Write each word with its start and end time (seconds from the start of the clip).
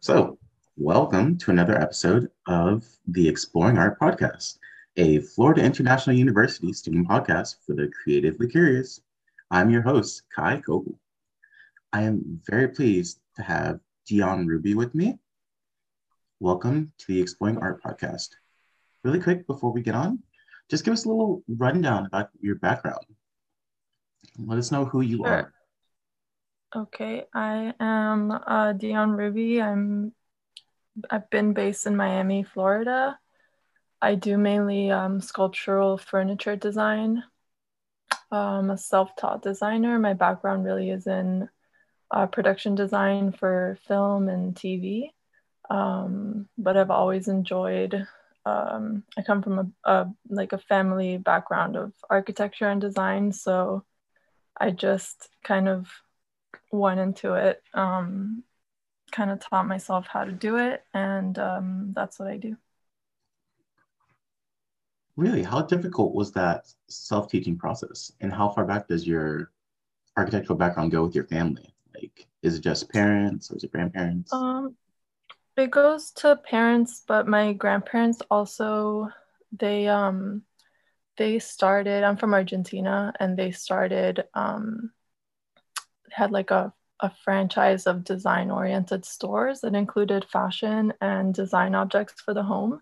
So, 0.00 0.38
welcome 0.76 1.38
to 1.38 1.50
another 1.50 1.80
episode 1.80 2.30
of 2.46 2.84
the 3.06 3.26
Exploring 3.26 3.78
Art 3.78 3.98
Podcast, 3.98 4.58
a 4.96 5.20
Florida 5.20 5.62
International 5.64 6.14
University 6.14 6.72
student 6.72 7.08
podcast 7.08 7.56
for 7.64 7.74
the 7.74 7.90
creatively 8.02 8.46
curious. 8.48 9.00
I'm 9.50 9.70
your 9.70 9.80
host, 9.82 10.24
Kai 10.34 10.60
Kogel. 10.60 10.98
I 11.94 12.02
am 12.02 12.40
very 12.46 12.68
pleased 12.68 13.20
to 13.36 13.42
have 13.42 13.80
Dion 14.06 14.46
Ruby 14.46 14.74
with 14.74 14.94
me. 14.94 15.18
Welcome 16.40 16.92
to 16.98 17.06
the 17.08 17.20
Exploring 17.20 17.58
Art 17.58 17.82
Podcast. 17.82 18.30
Really 19.02 19.20
quick 19.20 19.46
before 19.46 19.72
we 19.72 19.80
get 19.82 19.94
on, 19.94 20.18
just 20.68 20.84
give 20.84 20.92
us 20.92 21.06
a 21.06 21.08
little 21.08 21.42
rundown 21.48 22.04
about 22.06 22.28
your 22.40 22.56
background. 22.56 23.04
Let 24.38 24.58
us 24.58 24.70
know 24.70 24.84
who 24.84 25.00
you 25.00 25.18
Sure. 25.18 25.26
are. 25.28 25.52
Okay, 26.76 27.24
I 27.32 27.72
am 27.80 28.30
uh, 28.30 28.74
Dion 28.74 29.12
Ruby. 29.12 29.62
I'm 29.62 30.12
I've 31.10 31.30
been 31.30 31.54
based 31.54 31.86
in 31.86 31.96
Miami, 31.96 32.42
Florida. 32.42 33.18
I 34.02 34.16
do 34.16 34.36
mainly 34.36 34.90
um, 34.90 35.22
sculptural 35.22 35.96
furniture 35.96 36.56
design. 36.56 37.24
I'm 38.30 38.68
a 38.68 38.76
self-taught 38.76 39.40
designer. 39.42 39.98
My 39.98 40.12
background 40.12 40.66
really 40.66 40.90
is 40.90 41.06
in 41.06 41.48
uh, 42.10 42.26
production 42.26 42.74
design 42.74 43.32
for 43.32 43.78
film 43.88 44.28
and 44.28 44.54
TV. 44.54 45.12
Um, 45.70 46.50
but 46.58 46.76
I've 46.76 46.90
always 46.90 47.28
enjoyed. 47.28 48.06
Um, 48.44 49.04
I 49.16 49.22
come 49.22 49.42
from 49.42 49.58
a, 49.58 49.90
a 49.90 50.14
like 50.28 50.52
a 50.52 50.58
family 50.58 51.16
background 51.16 51.76
of 51.76 51.94
architecture 52.10 52.68
and 52.68 52.80
design, 52.80 53.32
so 53.32 53.84
I 54.60 54.70
just 54.70 55.30
kind 55.42 55.66
of 55.66 55.88
went 56.70 57.00
into 57.00 57.34
it, 57.34 57.62
um, 57.74 58.42
kind 59.10 59.30
of 59.30 59.40
taught 59.40 59.66
myself 59.66 60.06
how 60.06 60.24
to 60.24 60.32
do 60.32 60.56
it, 60.56 60.82
and 60.94 61.38
um, 61.38 61.92
that's 61.94 62.18
what 62.18 62.28
I 62.28 62.36
do. 62.36 62.56
Really, 65.16 65.42
how 65.42 65.62
difficult 65.62 66.14
was 66.14 66.30
that 66.32 66.66
self-teaching 66.88 67.58
process? 67.58 68.12
And 68.20 68.32
how 68.32 68.50
far 68.50 68.64
back 68.64 68.86
does 68.86 69.06
your 69.06 69.50
architectural 70.16 70.56
background 70.56 70.92
go 70.92 71.02
with 71.04 71.14
your 71.14 71.24
family? 71.24 71.74
Like, 71.94 72.28
is 72.42 72.56
it 72.56 72.60
just 72.60 72.88
parents 72.90 73.50
or 73.50 73.56
is 73.56 73.64
it 73.64 73.72
grandparents? 73.72 74.32
Um, 74.32 74.76
it 75.56 75.72
goes 75.72 76.12
to 76.12 76.36
parents, 76.36 77.02
but 77.06 77.26
my 77.26 77.52
grandparents 77.52 78.22
also 78.30 79.08
they 79.50 79.88
um 79.88 80.42
they 81.16 81.40
started. 81.40 82.04
I'm 82.04 82.16
from 82.16 82.32
Argentina, 82.32 83.12
and 83.18 83.36
they 83.36 83.50
started 83.50 84.24
um 84.34 84.92
had 86.12 86.30
like 86.30 86.50
a 86.50 86.72
a 87.00 87.10
franchise 87.24 87.86
of 87.86 88.02
design 88.02 88.50
oriented 88.50 89.04
stores 89.04 89.60
that 89.60 89.74
included 89.74 90.24
fashion 90.24 90.92
and 91.00 91.32
design 91.32 91.74
objects 91.76 92.20
for 92.20 92.34
the 92.34 92.42
home. 92.42 92.80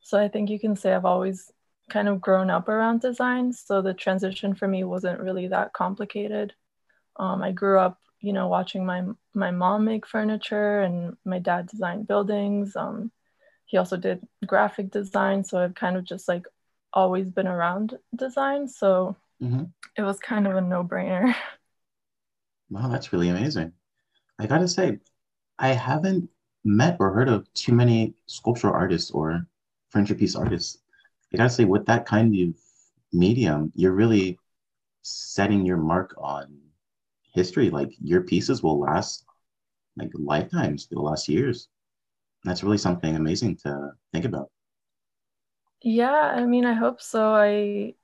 So 0.00 0.18
I 0.20 0.28
think 0.28 0.50
you 0.50 0.60
can 0.60 0.76
say 0.76 0.92
I've 0.92 1.06
always 1.06 1.50
kind 1.88 2.08
of 2.08 2.20
grown 2.20 2.50
up 2.50 2.68
around 2.68 3.00
design. 3.00 3.54
So 3.54 3.80
the 3.80 3.94
transition 3.94 4.54
for 4.54 4.68
me 4.68 4.84
wasn't 4.84 5.20
really 5.20 5.48
that 5.48 5.72
complicated. 5.72 6.52
Um, 7.16 7.42
I 7.42 7.52
grew 7.52 7.78
up, 7.78 7.98
you 8.20 8.34
know, 8.34 8.48
watching 8.48 8.84
my 8.84 9.04
my 9.34 9.50
mom 9.50 9.86
make 9.86 10.06
furniture 10.06 10.80
and 10.82 11.16
my 11.24 11.38
dad 11.38 11.66
design 11.68 12.02
buildings. 12.02 12.76
Um, 12.76 13.10
he 13.64 13.78
also 13.78 13.96
did 13.96 14.26
graphic 14.46 14.90
design, 14.90 15.42
so 15.42 15.58
I've 15.58 15.74
kind 15.74 15.96
of 15.96 16.04
just 16.04 16.28
like 16.28 16.46
always 16.92 17.30
been 17.30 17.46
around 17.48 17.98
design. 18.14 18.68
So 18.68 19.16
Mhm. 19.40 19.72
it 19.96 20.02
was 20.02 20.18
kind 20.20 20.46
of 20.46 20.54
a 20.56 20.60
no 20.60 20.84
brainer. 20.84 21.34
Wow, 22.70 22.88
that's 22.88 23.12
really 23.12 23.28
amazing. 23.28 23.72
I 24.38 24.46
gotta 24.46 24.68
say, 24.68 25.00
I 25.58 25.70
haven't 25.70 26.30
met 26.64 26.98
or 27.00 27.12
heard 27.14 27.28
of 27.28 27.52
too 27.54 27.74
many 27.74 28.14
sculptural 28.26 28.74
artists 28.74 29.10
or 29.12 29.46
furniture 29.90 30.14
piece 30.16 30.36
artists. 30.36 30.78
I 31.34 31.38
gotta 31.38 31.50
say, 31.50 31.64
with 31.66 31.86
that 31.86 32.06
kind 32.06 32.34
of 32.36 32.54
medium, 33.12 33.72
you're 33.76 33.92
really 33.92 34.38
setting 35.02 35.66
your 35.66 35.78
mark 35.78 36.14
on 36.18 36.60
history. 37.34 37.70
Like 37.70 37.92
your 38.02 38.22
pieces 38.22 38.62
will 38.62 38.80
last 38.80 39.26
like 39.96 40.10
lifetimes, 40.14 40.88
they'll 40.88 41.04
last 41.04 41.28
years. 41.28 41.68
That's 42.44 42.64
really 42.64 42.78
something 42.78 43.16
amazing 43.16 43.56
to 43.58 43.92
think 44.12 44.24
about. 44.26 44.50
Yeah, 45.82 46.10
I 46.12 46.46
mean, 46.46 46.64
I 46.64 46.72
hope 46.74 47.00
so. 47.02 47.34
I, 47.34 47.94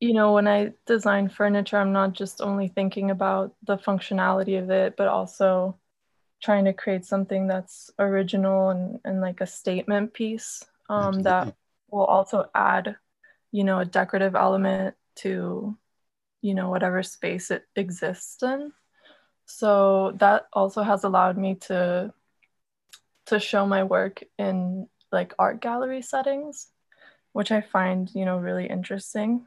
you 0.00 0.12
know, 0.12 0.32
when 0.32 0.46
I 0.46 0.72
design 0.86 1.28
furniture, 1.28 1.76
I'm 1.76 1.92
not 1.92 2.12
just 2.12 2.40
only 2.40 2.68
thinking 2.68 3.10
about 3.10 3.54
the 3.64 3.76
functionality 3.76 4.60
of 4.62 4.70
it, 4.70 4.96
but 4.96 5.08
also 5.08 5.78
trying 6.40 6.66
to 6.66 6.72
create 6.72 7.04
something 7.04 7.48
that's 7.48 7.90
original 7.98 8.70
and, 8.70 9.00
and 9.04 9.20
like 9.20 9.40
a 9.40 9.46
statement 9.46 10.14
piece 10.14 10.64
um, 10.88 11.22
that 11.22 11.54
will 11.90 12.04
also 12.04 12.48
add, 12.54 12.96
you 13.50 13.64
know, 13.64 13.80
a 13.80 13.84
decorative 13.84 14.36
element 14.36 14.94
to, 15.16 15.76
you 16.42 16.54
know, 16.54 16.70
whatever 16.70 17.02
space 17.02 17.50
it 17.50 17.64
exists 17.74 18.40
in. 18.42 18.72
So 19.46 20.12
that 20.18 20.46
also 20.52 20.82
has 20.82 21.04
allowed 21.04 21.36
me 21.38 21.56
to 21.66 22.12
to 23.26 23.40
show 23.40 23.66
my 23.66 23.84
work 23.84 24.22
in 24.38 24.88
like 25.12 25.34
art 25.38 25.60
gallery 25.60 26.02
settings, 26.02 26.68
which 27.32 27.50
I 27.50 27.60
find, 27.60 28.08
you 28.14 28.24
know, 28.24 28.38
really 28.38 28.66
interesting. 28.66 29.46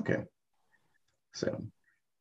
Okay. 0.00 0.24
So, 1.34 1.62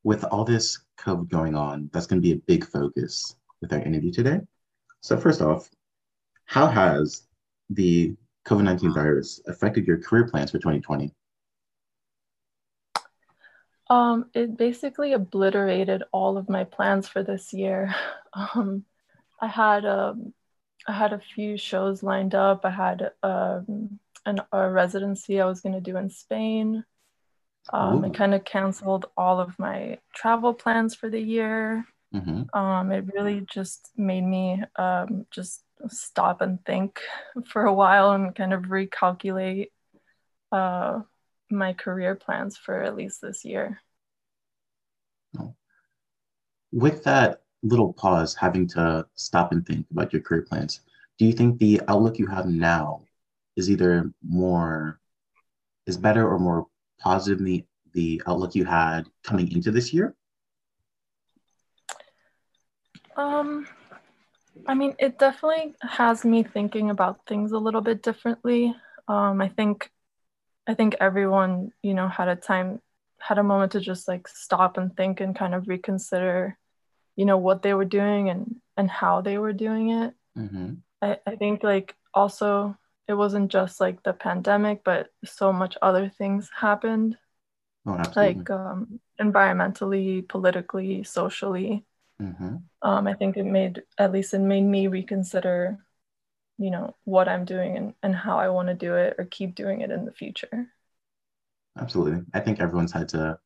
with 0.04 0.24
all 0.26 0.44
this 0.44 0.80
COVID 1.00 1.30
going 1.30 1.56
on, 1.56 1.90
that's 1.94 2.08
going 2.08 2.22
to 2.22 2.26
be 2.26 2.34
a 2.34 2.42
big 2.48 2.66
focus 2.66 3.36
with 3.62 3.74
our 3.74 3.80
interview 3.80 4.12
today. 4.12 4.40
So, 5.02 5.18
first 5.18 5.42
off, 5.42 5.70
how 6.46 6.68
has 6.68 7.24
the 7.70 8.16
COVID 8.46 8.64
19 8.64 8.94
virus 8.94 9.42
affected 9.48 9.86
your 9.86 9.98
career 9.98 10.28
plans 10.28 10.52
for 10.52 10.58
2020? 10.58 11.14
Um, 13.90 14.30
it 14.34 14.58
basically 14.58 15.14
obliterated 15.14 16.04
all 16.12 16.38
of 16.38 16.50
my 16.50 16.64
plans 16.66 17.08
for 17.08 17.24
this 17.24 17.54
year. 17.54 17.94
Um, 18.34 18.84
I 19.42 19.48
had 19.48 19.84
um, 19.84 20.32
I 20.88 20.92
had 20.92 21.12
a 21.12 21.20
few 21.34 21.58
shows 21.58 22.04
lined 22.04 22.36
up. 22.36 22.66
I 22.66 22.70
had 22.70 23.12
um, 23.24 24.00
an, 24.28 24.42
a 24.52 24.70
residency 24.70 25.42
I 25.42 25.46
was 25.46 25.62
going 25.62 25.76
to 25.76 25.82
do 25.82 25.98
in 25.98 26.10
Spain. 26.10 26.84
Um, 27.74 28.06
I 28.06 28.10
kind 28.10 28.34
of 28.34 28.46
canceled 28.46 29.08
all 29.18 29.40
of 29.40 29.58
my 29.60 30.00
travel 30.16 30.54
plans 30.54 30.96
for 30.96 31.10
the 31.10 31.20
year. 31.22 31.86
hmm 32.12 32.44
Um, 32.54 32.92
it 32.92 33.06
really 33.14 33.42
just 33.42 33.90
made 33.98 34.24
me 34.24 34.64
um, 34.78 35.26
just 35.32 35.64
stop 35.90 36.42
and 36.42 36.64
think 36.66 37.02
for 37.48 37.64
a 37.66 37.74
while 37.74 38.12
and 38.12 38.36
kind 38.36 38.54
of 38.54 38.64
recalculate 38.64 39.68
uh, 40.52 41.02
my 41.50 41.74
career 41.74 42.16
plans 42.16 42.58
for 42.58 42.84
at 42.84 42.96
least 42.96 43.22
this 43.22 43.46
year. 43.46 43.82
With 46.72 47.04
that 47.04 47.42
little 47.64 47.94
pause, 47.94 48.36
having 48.36 48.68
to 48.70 49.08
stop 49.16 49.52
and 49.52 49.66
think 49.66 49.86
about 49.92 50.14
your 50.14 50.22
career 50.22 50.44
plans, 50.44 50.82
do 51.18 51.26
you 51.26 51.34
think 51.34 51.60
the 51.60 51.82
outlook 51.90 52.20
you 52.20 52.28
have 52.28 52.46
now 52.48 53.07
is 53.58 53.70
either 53.70 54.10
more, 54.26 55.00
is 55.86 55.98
better 55.98 56.26
or 56.26 56.40
more 56.40 56.68
positive 57.00 57.40
than 57.40 57.48
the, 57.48 57.66
the 57.94 58.22
outlook 58.28 58.56
you 58.56 58.64
had 58.64 59.08
coming 59.24 59.52
into 59.52 59.72
this 59.72 59.92
year? 59.92 60.16
Um, 63.18 63.68
I 64.68 64.76
mean, 64.76 64.96
it 65.00 65.18
definitely 65.18 65.76
has 65.82 66.24
me 66.24 66.44
thinking 66.44 66.90
about 66.92 67.26
things 67.26 67.52
a 67.52 67.58
little 67.58 67.82
bit 67.82 68.04
differently. 68.04 68.76
Um, 69.08 69.42
I 69.42 69.50
think, 69.50 69.92
I 70.68 70.76
think 70.76 70.96
everyone, 71.00 71.72
you 71.82 71.94
know, 71.94 72.08
had 72.08 72.28
a 72.28 72.36
time, 72.36 72.80
had 73.20 73.40
a 73.40 73.44
moment 73.44 73.72
to 73.72 73.80
just 73.80 74.08
like 74.08 74.28
stop 74.28 74.78
and 74.78 74.96
think 74.96 75.20
and 75.20 75.36
kind 75.36 75.56
of 75.56 75.68
reconsider, 75.68 76.58
you 77.16 77.26
know, 77.26 77.38
what 77.38 77.64
they 77.64 77.74
were 77.74 77.86
doing 77.86 78.30
and 78.30 78.58
and 78.76 78.92
how 78.92 79.22
they 79.22 79.40
were 79.40 79.54
doing 79.54 79.90
it. 79.90 80.14
hmm 80.36 80.74
I, 81.02 81.18
I 81.26 81.36
think 81.36 81.64
like 81.64 81.96
also 82.14 82.78
it 83.08 83.14
wasn't 83.16 83.52
just 83.52 83.80
like 83.80 84.04
the 84.04 84.14
pandemic, 84.14 84.84
but 84.84 85.10
so 85.26 85.54
much 85.54 85.78
other 85.82 86.10
things 86.10 86.50
happened, 86.56 87.18
Oh, 87.86 88.16
like 88.16 88.50
um, 88.50 89.00
environmentally, 89.22 90.28
politically, 90.28 91.04
socially. 91.04 91.86
hmm 92.20 92.68
Um, 92.82 93.08
I 93.08 93.16
think 93.16 93.38
it 93.38 93.46
made, 93.46 93.84
at 93.98 94.12
least 94.12 94.34
it 94.34 94.40
made 94.40 94.64
me 94.64 94.88
reconsider, 94.88 95.80
you 96.60 96.72
know, 96.72 96.96
what 97.06 97.30
I'm 97.30 97.46
doing 97.46 97.78
and, 97.78 97.96
and 98.04 98.16
how 98.16 98.40
I 98.40 98.50
want 98.50 98.70
to 98.70 98.76
do 98.76 98.96
it 98.98 99.16
or 99.20 99.26
keep 99.26 99.56
doing 99.56 99.82
it 99.82 99.92
in 99.92 100.06
the 100.06 100.14
future. 100.14 100.68
Absolutely. 101.80 102.26
I 102.34 102.42
think 102.42 102.60
everyone's 102.60 102.92
had 102.92 103.08
to 103.10 103.40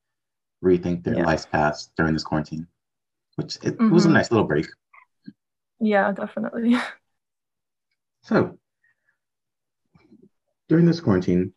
rethink 0.64 1.04
their 1.04 1.16
Yeah. 1.16 1.26
life's 1.26 1.46
paths 1.48 1.92
during 1.98 2.14
this 2.14 2.24
quarantine, 2.26 2.68
which 3.38 3.58
it, 3.64 3.76
it 3.88 3.92
was 3.92 4.06
a 4.06 4.10
hmm 4.10 4.14
nice 4.14 4.32
little 4.32 4.48
break. 4.48 4.68
Yeah, 5.80 6.12
definitely. 6.14 6.76
So, 8.22 8.58
during 10.72 10.86
this 10.86 11.02
quarantine, 11.02 11.52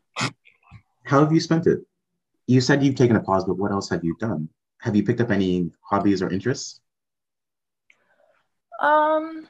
how 1.04 1.20
have 1.20 1.32
you 1.32 1.38
spent 1.38 1.68
it? 1.68 1.78
You 2.48 2.60
said 2.60 2.82
you've 2.82 2.96
taken 2.96 3.14
a 3.14 3.20
pause, 3.20 3.44
but 3.44 3.56
what 3.56 3.70
else 3.70 3.88
have 3.90 4.02
you 4.02 4.16
done? 4.18 4.48
Have 4.80 4.96
you 4.96 5.04
picked 5.04 5.20
up 5.20 5.30
any 5.30 5.70
hobbies 5.82 6.20
or 6.20 6.30
interests? 6.30 6.80
Um, 8.82 9.46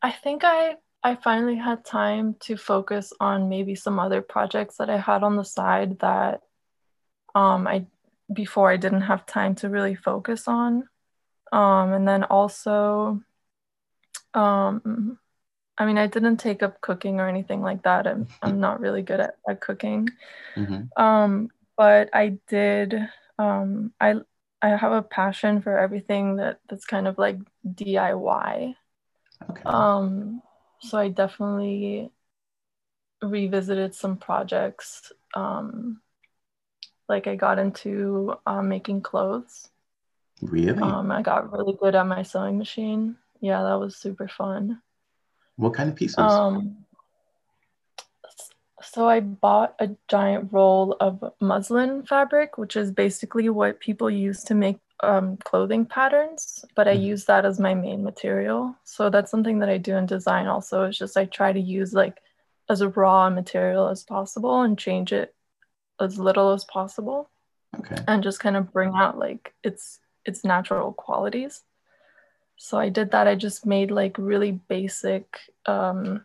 I 0.00 0.10
think 0.10 0.40
I 0.42 0.76
I 1.02 1.16
finally 1.16 1.56
had 1.56 1.84
time 1.84 2.36
to 2.46 2.56
focus 2.56 3.12
on 3.20 3.50
maybe 3.50 3.74
some 3.74 3.98
other 3.98 4.22
projects 4.22 4.78
that 4.78 4.88
I 4.88 4.96
had 4.96 5.22
on 5.22 5.36
the 5.36 5.44
side 5.44 5.98
that 5.98 6.40
um 7.34 7.66
I 7.66 7.84
before 8.32 8.70
I 8.70 8.78
didn't 8.78 9.02
have 9.02 9.26
time 9.26 9.54
to 9.56 9.68
really 9.68 9.96
focus 9.96 10.48
on. 10.48 10.88
Um, 11.52 11.92
and 11.92 12.08
then 12.08 12.24
also 12.24 13.20
um 14.32 15.18
I 15.76 15.86
mean, 15.86 15.98
I 15.98 16.06
didn't 16.06 16.36
take 16.36 16.62
up 16.62 16.80
cooking 16.80 17.20
or 17.20 17.28
anything 17.28 17.60
like 17.60 17.82
that. 17.82 18.06
I'm, 18.06 18.28
I'm 18.42 18.60
not 18.60 18.80
really 18.80 19.02
good 19.02 19.20
at, 19.20 19.36
at 19.48 19.60
cooking. 19.60 20.08
Mm-hmm. 20.56 21.02
Um, 21.02 21.50
but 21.76 22.10
I 22.12 22.38
did, 22.48 22.94
um, 23.38 23.92
I, 24.00 24.14
I 24.62 24.68
have 24.68 24.92
a 24.92 25.02
passion 25.02 25.60
for 25.60 25.78
everything 25.78 26.36
that 26.36 26.60
that's 26.68 26.86
kind 26.86 27.08
of 27.08 27.18
like 27.18 27.38
DIY. 27.68 28.74
Okay. 29.50 29.62
Um, 29.64 30.42
so 30.80 30.96
I 30.96 31.08
definitely 31.08 32.10
revisited 33.20 33.94
some 33.94 34.16
projects. 34.16 35.12
Um, 35.34 36.00
like 37.08 37.26
I 37.26 37.36
got 37.36 37.58
into 37.58 38.34
um, 38.46 38.68
making 38.68 39.02
clothes. 39.02 39.68
Really? 40.40 40.82
Um, 40.82 41.10
I 41.10 41.22
got 41.22 41.52
really 41.52 41.76
good 41.78 41.94
at 41.94 42.06
my 42.06 42.22
sewing 42.22 42.58
machine. 42.58 43.16
Yeah, 43.40 43.62
that 43.62 43.78
was 43.78 43.96
super 43.96 44.28
fun. 44.28 44.80
What 45.56 45.74
kind 45.74 45.88
of 45.88 45.96
pieces? 45.96 46.18
Um, 46.18 46.84
so 48.82 49.08
I 49.08 49.20
bought 49.20 49.74
a 49.78 49.90
giant 50.08 50.50
roll 50.52 50.96
of 51.00 51.32
muslin 51.40 52.04
fabric, 52.04 52.58
which 52.58 52.76
is 52.76 52.92
basically 52.92 53.48
what 53.48 53.80
people 53.80 54.10
use 54.10 54.44
to 54.44 54.54
make 54.54 54.78
um, 55.02 55.36
clothing 55.38 55.86
patterns, 55.86 56.64
but 56.74 56.86
I 56.86 56.94
mm-hmm. 56.94 57.04
use 57.04 57.24
that 57.24 57.44
as 57.44 57.58
my 57.58 57.74
main 57.74 58.04
material. 58.04 58.76
So 58.84 59.10
that's 59.10 59.30
something 59.30 59.58
that 59.60 59.68
I 59.68 59.78
do 59.78 59.96
in 59.96 60.06
design 60.06 60.46
also. 60.46 60.84
It's 60.84 60.98
just 60.98 61.16
I 61.16 61.24
try 61.24 61.52
to 61.52 61.60
use 61.60 61.92
like 61.92 62.20
as 62.68 62.80
a 62.80 62.88
raw 62.88 63.30
material 63.30 63.88
as 63.88 64.04
possible 64.04 64.62
and 64.62 64.78
change 64.78 65.12
it 65.12 65.34
as 66.00 66.18
little 66.18 66.52
as 66.52 66.64
possible. 66.64 67.30
Okay. 67.78 67.96
And 68.06 68.22
just 68.22 68.40
kind 68.40 68.56
of 68.56 68.72
bring 68.72 68.92
out 68.94 69.18
like 69.18 69.52
its 69.64 69.98
its 70.24 70.44
natural 70.44 70.92
qualities 70.92 71.62
so 72.56 72.78
I 72.78 72.88
did 72.88 73.10
that. 73.10 73.26
I 73.26 73.34
just 73.34 73.66
made 73.66 73.90
like 73.90 74.16
really 74.18 74.52
basic, 74.52 75.38
um, 75.66 76.24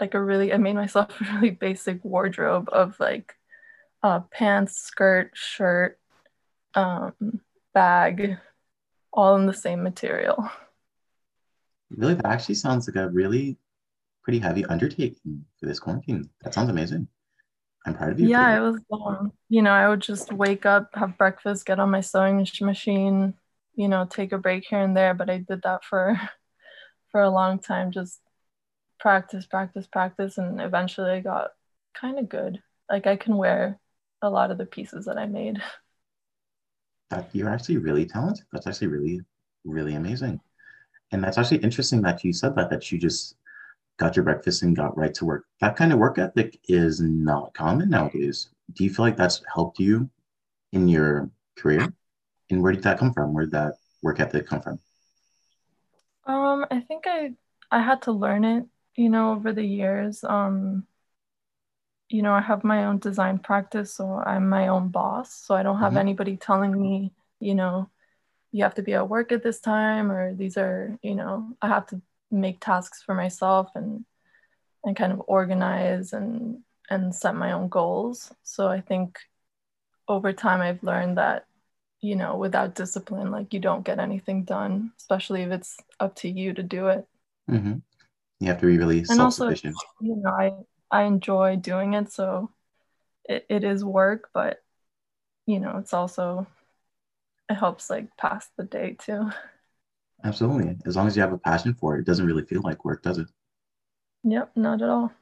like 0.00 0.14
a 0.14 0.22
really, 0.22 0.52
I 0.52 0.56
made 0.56 0.74
myself 0.74 1.08
a 1.20 1.24
really 1.34 1.50
basic 1.50 2.04
wardrobe 2.04 2.68
of 2.72 2.98
like 2.98 3.34
uh, 4.02 4.20
pants, 4.30 4.76
skirt, 4.76 5.30
shirt, 5.34 5.98
um, 6.74 7.40
bag, 7.74 8.38
all 9.12 9.36
in 9.36 9.46
the 9.46 9.54
same 9.54 9.82
material. 9.82 10.48
Really, 11.90 12.14
that 12.14 12.26
actually 12.26 12.54
sounds 12.54 12.86
like 12.86 12.96
a 12.96 13.08
really 13.08 13.58
pretty 14.22 14.38
heavy 14.38 14.64
undertaking 14.66 15.44
for 15.58 15.66
this 15.66 15.80
quarantine. 15.80 16.30
That 16.42 16.54
sounds 16.54 16.70
amazing. 16.70 17.08
I'm 17.86 17.94
proud 17.94 18.12
of 18.12 18.20
you. 18.20 18.28
Yeah, 18.28 18.56
it 18.56 18.60
was. 18.60 18.80
long. 18.90 19.32
you 19.48 19.62
know, 19.62 19.72
I 19.72 19.88
would 19.88 20.00
just 20.00 20.32
wake 20.32 20.66
up, 20.66 20.90
have 20.94 21.16
breakfast, 21.16 21.66
get 21.66 21.80
on 21.80 21.90
my 21.90 22.00
sewing 22.00 22.46
machine, 22.60 23.34
you 23.74 23.88
know, 23.88 24.06
take 24.08 24.32
a 24.32 24.38
break 24.38 24.64
here 24.68 24.80
and 24.80 24.96
there, 24.96 25.14
but 25.14 25.30
I 25.30 25.38
did 25.38 25.62
that 25.62 25.84
for 25.84 26.18
for 27.12 27.22
a 27.22 27.30
long 27.30 27.58
time, 27.58 27.90
just 27.90 28.20
practice, 29.00 29.46
practice, 29.46 29.86
practice, 29.86 30.38
and 30.38 30.60
eventually 30.60 31.10
I 31.10 31.20
got 31.20 31.50
kind 31.94 32.18
of 32.18 32.28
good. 32.28 32.62
Like 32.88 33.06
I 33.06 33.16
can 33.16 33.36
wear 33.36 33.80
a 34.22 34.30
lot 34.30 34.50
of 34.50 34.58
the 34.58 34.66
pieces 34.66 35.06
that 35.06 35.18
I 35.18 35.26
made. 35.26 35.60
That 37.10 37.28
you're 37.32 37.48
actually 37.48 37.78
really 37.78 38.06
talented. 38.06 38.46
That's 38.52 38.68
actually 38.68 38.86
really, 38.86 39.20
really 39.64 39.96
amazing. 39.96 40.40
And 41.10 41.24
that's 41.24 41.38
actually 41.38 41.56
interesting 41.58 42.02
that 42.02 42.22
you 42.22 42.32
said 42.32 42.54
that, 42.54 42.70
that 42.70 42.92
you 42.92 42.98
just 42.98 43.34
got 43.98 44.14
your 44.14 44.24
breakfast 44.24 44.62
and 44.62 44.76
got 44.76 44.96
right 44.96 45.12
to 45.14 45.24
work. 45.24 45.46
That 45.60 45.74
kind 45.74 45.92
of 45.92 45.98
work 45.98 46.18
ethic 46.18 46.60
is 46.68 47.00
not 47.00 47.52
common 47.52 47.90
nowadays. 47.90 48.50
Do 48.74 48.84
you 48.84 48.90
feel 48.90 49.04
like 49.04 49.16
that's 49.16 49.42
helped 49.52 49.80
you 49.80 50.08
in 50.72 50.86
your 50.86 51.28
career? 51.56 51.92
And 52.50 52.62
where 52.62 52.72
did 52.72 52.82
that 52.82 52.98
come 52.98 53.12
from? 53.12 53.32
Where 53.32 53.44
did 53.44 53.52
that 53.52 53.74
work 54.02 54.20
ethic 54.20 54.46
come 54.46 54.60
from? 54.60 54.78
Um, 56.26 56.66
I 56.70 56.80
think 56.80 57.04
I 57.06 57.34
I 57.70 57.80
had 57.80 58.02
to 58.02 58.12
learn 58.12 58.44
it, 58.44 58.66
you 58.96 59.08
know, 59.08 59.32
over 59.32 59.52
the 59.52 59.64
years. 59.64 60.24
Um, 60.24 60.86
you 62.08 62.22
know, 62.22 62.32
I 62.32 62.40
have 62.40 62.64
my 62.64 62.86
own 62.86 62.98
design 62.98 63.38
practice, 63.38 63.94
so 63.94 64.20
I'm 64.26 64.48
my 64.48 64.68
own 64.68 64.88
boss. 64.88 65.32
So 65.32 65.54
I 65.54 65.62
don't 65.62 65.78
have 65.78 65.90
mm-hmm. 65.90 65.98
anybody 65.98 66.36
telling 66.36 66.80
me, 66.80 67.12
you 67.38 67.54
know, 67.54 67.88
you 68.52 68.64
have 68.64 68.74
to 68.74 68.82
be 68.82 68.94
at 68.94 69.08
work 69.08 69.30
at 69.30 69.44
this 69.44 69.60
time, 69.60 70.10
or 70.10 70.34
these 70.34 70.56
are, 70.56 70.98
you 71.02 71.14
know, 71.14 71.56
I 71.62 71.68
have 71.68 71.86
to 71.88 72.02
make 72.30 72.60
tasks 72.60 73.02
for 73.02 73.14
myself 73.14 73.70
and 73.74 74.04
and 74.84 74.96
kind 74.96 75.12
of 75.12 75.22
organize 75.26 76.12
and 76.12 76.62
and 76.88 77.14
set 77.14 77.34
my 77.34 77.52
own 77.52 77.68
goals. 77.68 78.32
So 78.42 78.66
I 78.68 78.80
think 78.80 79.18
over 80.08 80.32
time 80.32 80.60
I've 80.60 80.82
learned 80.82 81.18
that 81.18 81.46
you 82.00 82.16
know, 82.16 82.36
without 82.36 82.74
discipline, 82.74 83.30
like 83.30 83.52
you 83.52 83.60
don't 83.60 83.84
get 83.84 83.98
anything 83.98 84.44
done, 84.44 84.92
especially 84.98 85.42
if 85.42 85.50
it's 85.50 85.76
up 85.98 86.14
to 86.16 86.28
you 86.28 86.54
to 86.54 86.62
do 86.62 86.88
it. 86.88 87.06
Mm-hmm. 87.50 87.76
You 88.40 88.46
have 88.46 88.60
to 88.60 88.66
be 88.66 88.78
really 88.78 89.04
self-sufficient. 89.04 89.74
Also, 89.74 89.86
you 90.00 90.16
know, 90.16 90.30
I 90.30 90.52
I 90.90 91.04
enjoy 91.04 91.56
doing 91.56 91.94
it, 91.94 92.10
so 92.12 92.50
it, 93.28 93.46
it 93.48 93.64
is 93.64 93.84
work, 93.84 94.30
but 94.32 94.62
you 95.46 95.60
know, 95.60 95.76
it's 95.78 95.92
also 95.92 96.46
it 97.48 97.54
helps 97.54 97.90
like 97.90 98.16
pass 98.16 98.48
the 98.56 98.64
day 98.64 98.96
too. 98.98 99.30
Absolutely. 100.24 100.76
As 100.86 100.96
long 100.96 101.06
as 101.06 101.16
you 101.16 101.22
have 101.22 101.32
a 101.32 101.38
passion 101.38 101.74
for 101.74 101.96
it, 101.96 102.00
it 102.00 102.06
doesn't 102.06 102.26
really 102.26 102.44
feel 102.44 102.60
like 102.62 102.84
work, 102.84 103.02
does 103.02 103.18
it? 103.18 103.26
Yep, 104.24 104.52
not 104.54 104.82
at 104.82 104.88
all. 104.88 105.12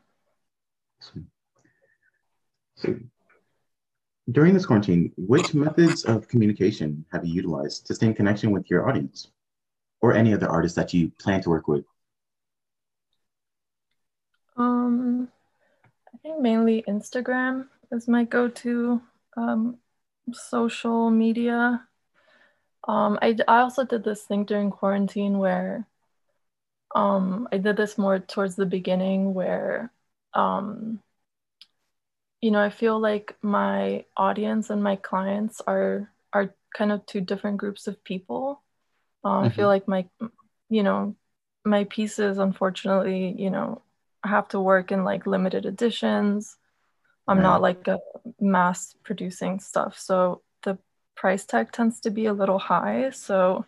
So, 1.00 2.94
during 4.30 4.52
this 4.52 4.66
quarantine, 4.66 5.12
which 5.16 5.54
methods 5.54 6.04
of 6.04 6.28
communication 6.28 7.04
have 7.12 7.24
you 7.24 7.32
utilized 7.32 7.86
to 7.86 7.94
stay 7.94 8.06
in 8.06 8.14
connection 8.14 8.50
with 8.50 8.68
your 8.68 8.88
audience 8.88 9.30
or 10.00 10.14
any 10.14 10.34
other 10.34 10.48
artists 10.48 10.76
that 10.76 10.92
you 10.92 11.10
plan 11.18 11.40
to 11.42 11.50
work 11.50 11.66
with? 11.66 11.84
Um, 14.56 15.28
I 16.12 16.18
think 16.18 16.40
mainly 16.40 16.84
Instagram 16.86 17.68
is 17.90 18.06
my 18.06 18.24
go-to 18.24 19.00
um, 19.36 19.78
social 20.32 21.10
media. 21.10 21.86
Um, 22.86 23.18
I, 23.22 23.36
I 23.46 23.60
also 23.60 23.84
did 23.84 24.04
this 24.04 24.24
thing 24.24 24.44
during 24.44 24.70
quarantine 24.70 25.38
where 25.38 25.86
um, 26.94 27.48
I 27.52 27.58
did 27.58 27.76
this 27.76 27.96
more 27.96 28.18
towards 28.18 28.56
the 28.56 28.66
beginning 28.66 29.32
where 29.32 29.92
um, 30.34 31.00
you 32.40 32.50
know, 32.50 32.60
I 32.60 32.70
feel 32.70 33.00
like 33.00 33.36
my 33.42 34.04
audience 34.16 34.70
and 34.70 34.82
my 34.82 34.96
clients 34.96 35.60
are 35.66 36.10
are 36.32 36.54
kind 36.76 36.92
of 36.92 37.04
two 37.06 37.20
different 37.20 37.56
groups 37.56 37.86
of 37.86 38.02
people. 38.04 38.62
Um, 39.24 39.32
mm-hmm. 39.32 39.46
I 39.46 39.48
feel 39.50 39.68
mm-hmm. 39.68 39.90
like 39.90 40.10
my, 40.20 40.28
you 40.68 40.82
know, 40.82 41.16
my 41.64 41.84
pieces, 41.84 42.38
unfortunately, 42.38 43.34
you 43.36 43.50
know, 43.50 43.82
have 44.24 44.48
to 44.48 44.60
work 44.60 44.92
in 44.92 45.04
like 45.04 45.26
limited 45.26 45.66
editions. 45.66 46.56
I'm 47.26 47.38
right. 47.38 47.42
not 47.42 47.62
like 47.62 47.88
a 47.88 47.98
mass 48.40 48.94
producing 49.02 49.60
stuff, 49.60 49.98
so 49.98 50.42
the 50.62 50.78
price 51.14 51.44
tag 51.44 51.72
tends 51.72 52.00
to 52.00 52.10
be 52.10 52.26
a 52.26 52.32
little 52.32 52.58
high. 52.58 53.10
So 53.10 53.66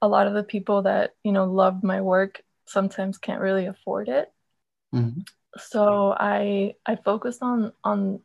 a 0.00 0.08
lot 0.08 0.28
of 0.28 0.34
the 0.34 0.44
people 0.44 0.82
that 0.82 1.14
you 1.24 1.32
know 1.32 1.44
love 1.46 1.82
my 1.82 2.00
work 2.00 2.42
sometimes 2.66 3.18
can't 3.18 3.40
really 3.40 3.66
afford 3.66 4.08
it. 4.08 4.32
Mm-hmm 4.94 5.20
so 5.56 6.14
I 6.18 6.74
I 6.84 6.96
focused 6.96 7.42
on 7.42 7.72
on 7.82 8.20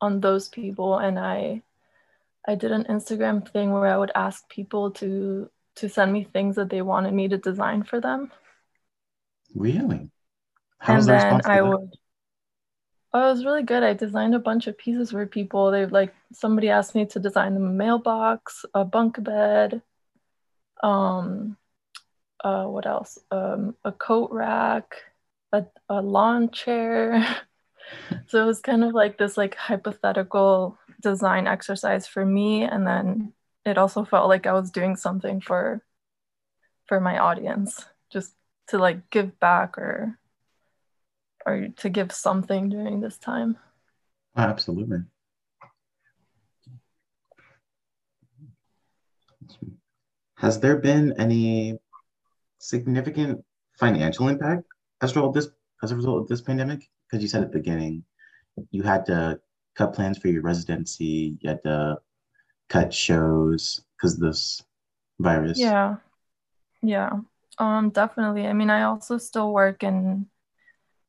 on 0.00 0.20
those 0.20 0.48
people 0.48 0.98
and 0.98 1.18
I 1.18 1.62
I 2.46 2.54
did 2.54 2.72
an 2.72 2.84
Instagram 2.84 3.46
thing 3.48 3.72
where 3.72 3.92
I 3.92 3.96
would 3.96 4.12
ask 4.14 4.48
people 4.48 4.92
to 4.92 5.50
to 5.76 5.88
send 5.88 6.12
me 6.12 6.24
things 6.24 6.56
that 6.56 6.70
they 6.70 6.82
wanted 6.82 7.14
me 7.14 7.28
to 7.28 7.38
design 7.38 7.82
for 7.82 8.00
them. 8.00 8.30
Really? 9.54 10.10
How 10.78 10.96
and 10.96 11.04
then 11.04 11.40
I 11.44 11.62
would 11.62 11.90
Oh, 13.14 13.28
it 13.28 13.32
was 13.32 13.44
really 13.44 13.62
good. 13.62 13.82
I 13.82 13.94
designed 13.94 14.34
a 14.34 14.38
bunch 14.38 14.66
of 14.66 14.76
pieces 14.76 15.12
for 15.12 15.26
people. 15.26 15.70
They 15.70 15.86
like 15.86 16.14
somebody 16.32 16.68
asked 16.68 16.94
me 16.94 17.06
to 17.06 17.18
design 17.18 17.54
them 17.54 17.66
a 17.66 17.70
mailbox, 17.70 18.66
a 18.74 18.84
bunk 18.84 19.22
bed, 19.22 19.80
um, 20.82 21.56
uh, 22.44 22.64
what 22.64 22.86
else? 22.86 23.18
Um, 23.30 23.76
a 23.84 23.92
coat 23.92 24.30
rack, 24.30 24.94
a, 25.52 25.64
a 25.88 26.02
lawn 26.02 26.50
chair. 26.50 27.24
so 28.26 28.42
it 28.42 28.46
was 28.46 28.60
kind 28.60 28.84
of 28.84 28.92
like 28.92 29.18
this 29.18 29.36
like 29.36 29.54
hypothetical 29.54 30.78
design 31.00 31.46
exercise 31.46 32.06
for 32.06 32.24
me 32.24 32.62
and 32.64 32.86
then 32.86 33.32
it 33.64 33.78
also 33.78 34.04
felt 34.04 34.28
like 34.28 34.46
I 34.46 34.52
was 34.52 34.70
doing 34.70 34.96
something 34.96 35.40
for 35.40 35.82
for 36.86 37.00
my 37.00 37.18
audience 37.18 37.84
just 38.10 38.34
to 38.68 38.78
like 38.78 39.10
give 39.10 39.38
back 39.38 39.78
or 39.78 40.18
or 41.46 41.68
to 41.76 41.88
give 41.88 42.12
something 42.12 42.68
during 42.68 43.00
this 43.00 43.16
time. 43.16 43.56
Absolutely. 44.36 44.98
Has 50.36 50.60
there 50.60 50.76
been 50.76 51.14
any 51.18 51.78
significant 52.58 53.44
financial 53.78 54.28
impact 54.28 54.64
as 55.00 55.10
a 55.10 55.14
result 55.14 55.28
of 55.28 55.34
this 55.34 55.52
as 55.82 55.92
a 55.92 55.96
result 55.96 56.22
of 56.22 56.28
this 56.28 56.40
pandemic? 56.40 56.88
Because 57.10 57.22
you 57.22 57.28
said 57.28 57.42
at 57.42 57.52
the 57.52 57.58
beginning 57.58 58.04
you 58.70 58.82
had 58.82 59.06
to 59.06 59.40
cut 59.76 59.94
plans 59.94 60.18
for 60.18 60.28
your 60.28 60.42
residency, 60.42 61.36
you 61.40 61.48
had 61.48 61.62
to 61.64 61.98
cut 62.68 62.92
shows 62.92 63.80
because 63.96 64.18
this 64.18 64.62
virus. 65.18 65.58
Yeah. 65.58 65.96
Yeah. 66.82 67.20
Um 67.58 67.90
definitely. 67.90 68.46
I 68.46 68.52
mean, 68.52 68.70
I 68.70 68.82
also 68.82 69.18
still 69.18 69.52
work 69.52 69.82
in 69.82 70.26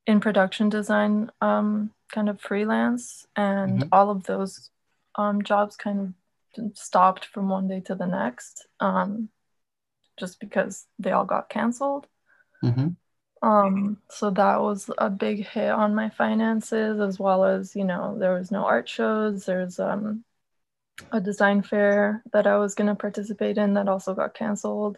in 0.06 0.20
production 0.20 0.70
design 0.70 1.32
um 1.42 1.92
kind 2.12 2.30
of 2.30 2.42
freelance 2.42 3.28
and 3.36 3.82
Mhm. 3.82 3.90
all 3.92 4.10
of 4.10 4.24
those 4.24 4.72
um 5.16 5.44
jobs 5.44 5.76
kind 5.76 6.14
of 6.58 6.78
stopped 6.78 7.26
from 7.26 7.50
one 7.50 7.68
day 7.68 7.80
to 7.82 7.96
the 7.96 8.08
next 8.08 8.68
um 8.80 9.30
just 10.18 10.40
because 10.40 10.88
they 10.98 11.12
all 11.12 11.26
got 11.26 11.50
canceled. 11.50 12.08
hmm 12.62 12.90
Um, 13.42 14.02
so 14.10 14.32
that 14.32 14.62
was 14.62 14.90
a 14.98 15.10
big 15.10 15.46
hit 15.48 15.72
on 15.72 15.96
my 15.96 16.10
finances, 16.10 17.00
as 17.00 17.20
well 17.20 17.46
as, 17.46 17.76
you 17.76 17.86
know, 17.86 18.18
there 18.20 18.34
was 18.34 18.52
no 18.52 18.66
art 18.66 18.90
shows. 18.90 19.46
There's 19.46 19.80
um, 19.80 20.26
a 21.12 21.22
design 21.22 21.62
fair 21.64 22.24
that 22.34 22.48
I 22.48 22.58
was 22.58 22.76
going 22.76 22.88
to 22.90 22.96
participate 22.96 23.58
in 23.58 23.76
that 23.76 23.88
also 23.90 24.14
got 24.14 24.34
canceled. 24.36 24.98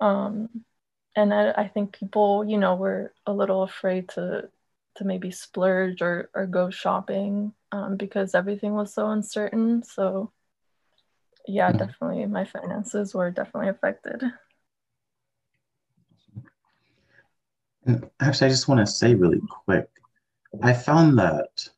Um, 0.00 0.64
and 1.16 1.32
I, 1.34 1.50
I 1.52 1.68
think 1.68 1.98
people, 1.98 2.44
you 2.46 2.58
know, 2.58 2.76
were 2.76 3.14
a 3.26 3.32
little 3.32 3.62
afraid 3.62 4.08
to 4.10 4.50
to 4.96 5.04
maybe 5.04 5.30
splurge 5.30 6.02
or, 6.02 6.28
or 6.34 6.46
go 6.46 6.70
shopping 6.70 7.54
um, 7.72 7.96
because 7.96 8.34
everything 8.34 8.74
was 8.74 8.92
so 8.92 9.08
uncertain. 9.10 9.82
So 9.84 10.32
yeah, 11.46 11.72
Mhm. 11.72 11.78
definitely 11.78 12.26
my 12.26 12.44
finances 12.44 13.14
were 13.14 13.30
definitely 13.30 13.70
affected. 13.70 14.22
And 17.77 17.77
actually, 18.20 18.46
I 18.46 18.50
just 18.50 18.68
want 18.68 18.80
to 18.80 18.86
say 18.86 19.14
really 19.14 19.40
quick, 19.64 19.88
I 20.62 20.72
found 20.72 21.18
that 21.18 21.68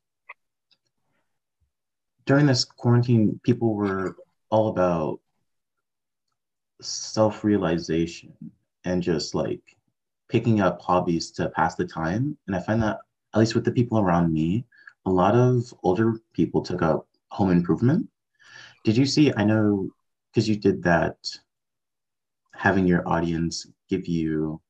during 2.25 2.45
this 2.45 2.65
quarantine, 2.65 3.39
people 3.43 3.73
were 3.73 4.15
all 4.49 4.69
about 4.69 5.19
self-realization 6.81 8.33
and 8.85 9.03
just 9.03 9.35
like 9.35 9.61
picking 10.29 10.61
up 10.61 10.81
hobbies 10.81 11.31
to 11.31 11.49
pass 11.49 11.75
the 11.75 11.85
time. 11.85 12.37
And 12.47 12.55
I 12.55 12.59
find 12.59 12.81
that, 12.81 12.99
at 13.33 13.39
least 13.39 13.55
with 13.55 13.65
the 13.65 13.71
people 13.71 13.99
around 13.99 14.33
me, 14.33 14.65
a 15.05 15.09
lot 15.09 15.35
of 15.35 15.73
older 15.83 16.19
people 16.33 16.61
took 16.61 16.81
up 16.81 17.07
home 17.29 17.51
improvement. 17.51 18.07
Did 18.83 18.97
you 18.97 19.05
see? 19.05 19.31
I 19.35 19.43
know 19.43 19.89
because 20.31 20.47
you 20.47 20.55
did 20.55 20.83
that, 20.83 21.17
having 22.53 22.87
your 22.87 23.07
audience 23.07 23.67
give 23.89 24.07
you 24.07 24.61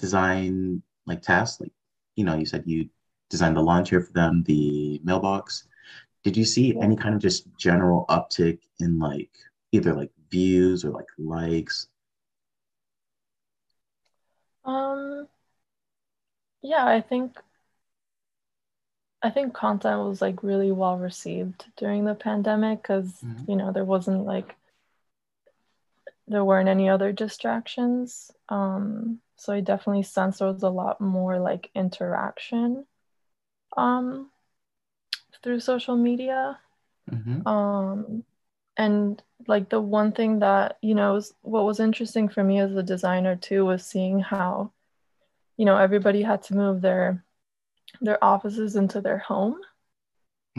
design 0.00 0.82
like 1.06 1.22
tasks, 1.22 1.60
like 1.60 1.72
you 2.16 2.24
know, 2.24 2.36
you 2.36 2.46
said 2.46 2.64
you 2.66 2.88
designed 3.30 3.56
the 3.56 3.62
lawn 3.62 3.84
chair 3.84 4.00
for 4.00 4.12
them, 4.12 4.42
the 4.44 5.00
mailbox. 5.04 5.66
Did 6.24 6.36
you 6.36 6.44
see 6.44 6.78
any 6.80 6.96
kind 6.96 7.14
of 7.14 7.20
just 7.20 7.46
general 7.58 8.06
uptick 8.08 8.60
in 8.80 8.98
like 8.98 9.30
either 9.72 9.94
like 9.94 10.12
views 10.30 10.84
or 10.84 10.90
like 10.90 11.08
likes? 11.18 11.88
Um, 14.64 15.28
yeah, 16.62 16.86
I 16.86 17.00
think 17.00 17.38
I 19.22 19.30
think 19.30 19.54
content 19.54 20.00
was 20.08 20.22
like 20.22 20.42
really 20.42 20.72
well 20.72 20.98
received 20.98 21.66
during 21.76 22.04
the 22.04 22.14
pandemic 22.14 22.82
because, 22.82 23.20
Mhm. 23.22 23.48
you 23.48 23.56
know, 23.56 23.72
there 23.72 23.84
wasn't 23.84 24.24
like 24.24 24.56
there 26.28 26.44
weren't 26.44 26.68
any 26.68 26.88
other 26.88 27.12
distractions. 27.12 28.30
Um, 28.48 29.20
so 29.40 29.52
I 29.54 29.60
definitely 29.60 30.04
sense 30.04 30.40
a 30.64 30.70
lot 30.70 31.00
more 31.00 31.40
like 31.40 31.70
interaction 31.74 32.86
um 33.76 34.30
through 35.42 35.60
social 35.60 35.96
media. 35.96 36.58
hmm 37.10 37.40
Um, 37.46 38.24
and 38.76 39.22
like 39.48 39.70
the 39.70 39.80
one 39.80 40.12
thing 40.12 40.40
that, 40.40 40.78
you 40.82 40.94
know, 40.94 41.14
was 41.14 41.34
what 41.42 41.64
was 41.64 41.80
interesting 41.80 42.28
for 42.28 42.44
me 42.44 42.60
as 42.60 42.74
a 42.76 42.82
designer 42.82 43.36
too 43.36 43.64
was 43.66 43.84
seeing 43.86 44.20
how, 44.20 44.72
you 45.58 45.64
know, 45.66 45.76
everybody 45.78 46.22
had 46.22 46.42
to 46.44 46.56
move 46.56 46.82
their 46.82 47.24
their 48.02 48.22
offices 48.24 48.76
into 48.76 49.00
their 49.02 49.18
home. 49.18 49.60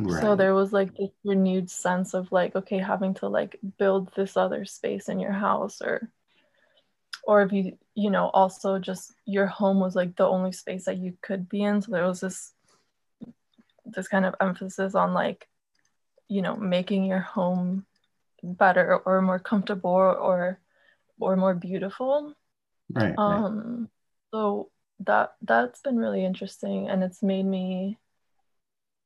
So 0.08 0.36
there 0.36 0.54
was 0.54 0.74
like 0.74 0.94
this 0.96 1.10
renewed 1.24 1.70
sense 1.72 2.14
of 2.14 2.32
like, 2.32 2.56
okay, 2.56 2.78
having 2.80 3.14
to 3.16 3.28
like 3.30 3.60
build 3.78 4.14
this 4.16 4.38
other 4.38 4.66
space 4.66 5.10
in 5.10 5.20
your 5.20 5.32
house 5.32 5.82
or 5.82 6.12
or 7.24 7.42
if 7.42 7.52
you, 7.52 7.78
you 7.96 8.10
know, 8.10 8.30
also 8.30 8.80
just 8.80 9.14
your 9.26 9.46
home 9.46 9.80
was 9.80 9.96
like 9.96 10.16
the 10.16 10.26
only 10.26 10.52
space 10.52 10.86
that 10.86 10.98
you 10.98 11.18
could 11.22 11.48
be 11.50 11.64
in. 11.64 11.82
So 11.82 11.92
there 11.92 12.08
was 12.08 12.20
this 12.22 12.54
this 13.86 14.08
kind 14.08 14.26
of 14.26 14.36
emphasis 14.40 14.96
on 14.96 15.14
like, 15.14 15.48
you 16.28 16.42
know, 16.42 16.56
making 16.56 17.06
your 17.06 17.20
home 17.20 17.86
better 18.44 18.98
or 18.98 19.22
more 19.22 19.40
comfortable 19.40 19.92
or 19.92 20.60
or 21.20 21.36
more 21.36 21.54
beautiful. 21.54 22.34
Right. 22.94 23.16
Right. 23.18 23.18
Um 23.18 23.90
so 24.34 24.70
that 25.02 25.34
that's 25.42 25.82
been 25.82 25.98
really 25.98 26.24
interesting 26.24 26.90
and 26.90 27.04
it's 27.04 27.24
made 27.24 27.46
me 27.46 27.98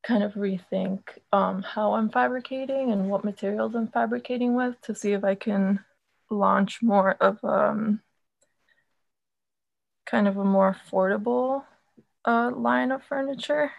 kind 0.06 0.24
of 0.24 0.34
rethink 0.34 1.02
um, 1.34 1.64
how 1.64 1.94
I'm 1.94 2.10
fabricating 2.10 2.92
and 2.92 3.10
what 3.10 3.24
materials 3.26 3.74
I'm 3.74 3.88
fabricating 3.88 4.54
with 4.54 4.80
to 4.82 4.94
see 4.94 5.14
if 5.14 5.24
I 5.24 5.34
can 5.36 5.80
launch 6.30 6.82
more 6.84 7.14
of 7.14 7.44
um, 7.44 8.02
kind 10.06 10.28
of 10.28 10.38
a 10.38 10.46
more 10.46 10.76
affordable 10.76 11.64
uh, 12.26 12.52
line 12.56 12.92
of 12.92 13.04
furniture 13.04 13.72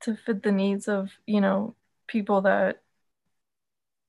to 0.00 0.16
fit 0.16 0.42
the 0.42 0.52
needs 0.52 0.88
of 0.88 1.10
you 1.26 1.40
know 1.40 1.74
people 2.06 2.42
that 2.42 2.80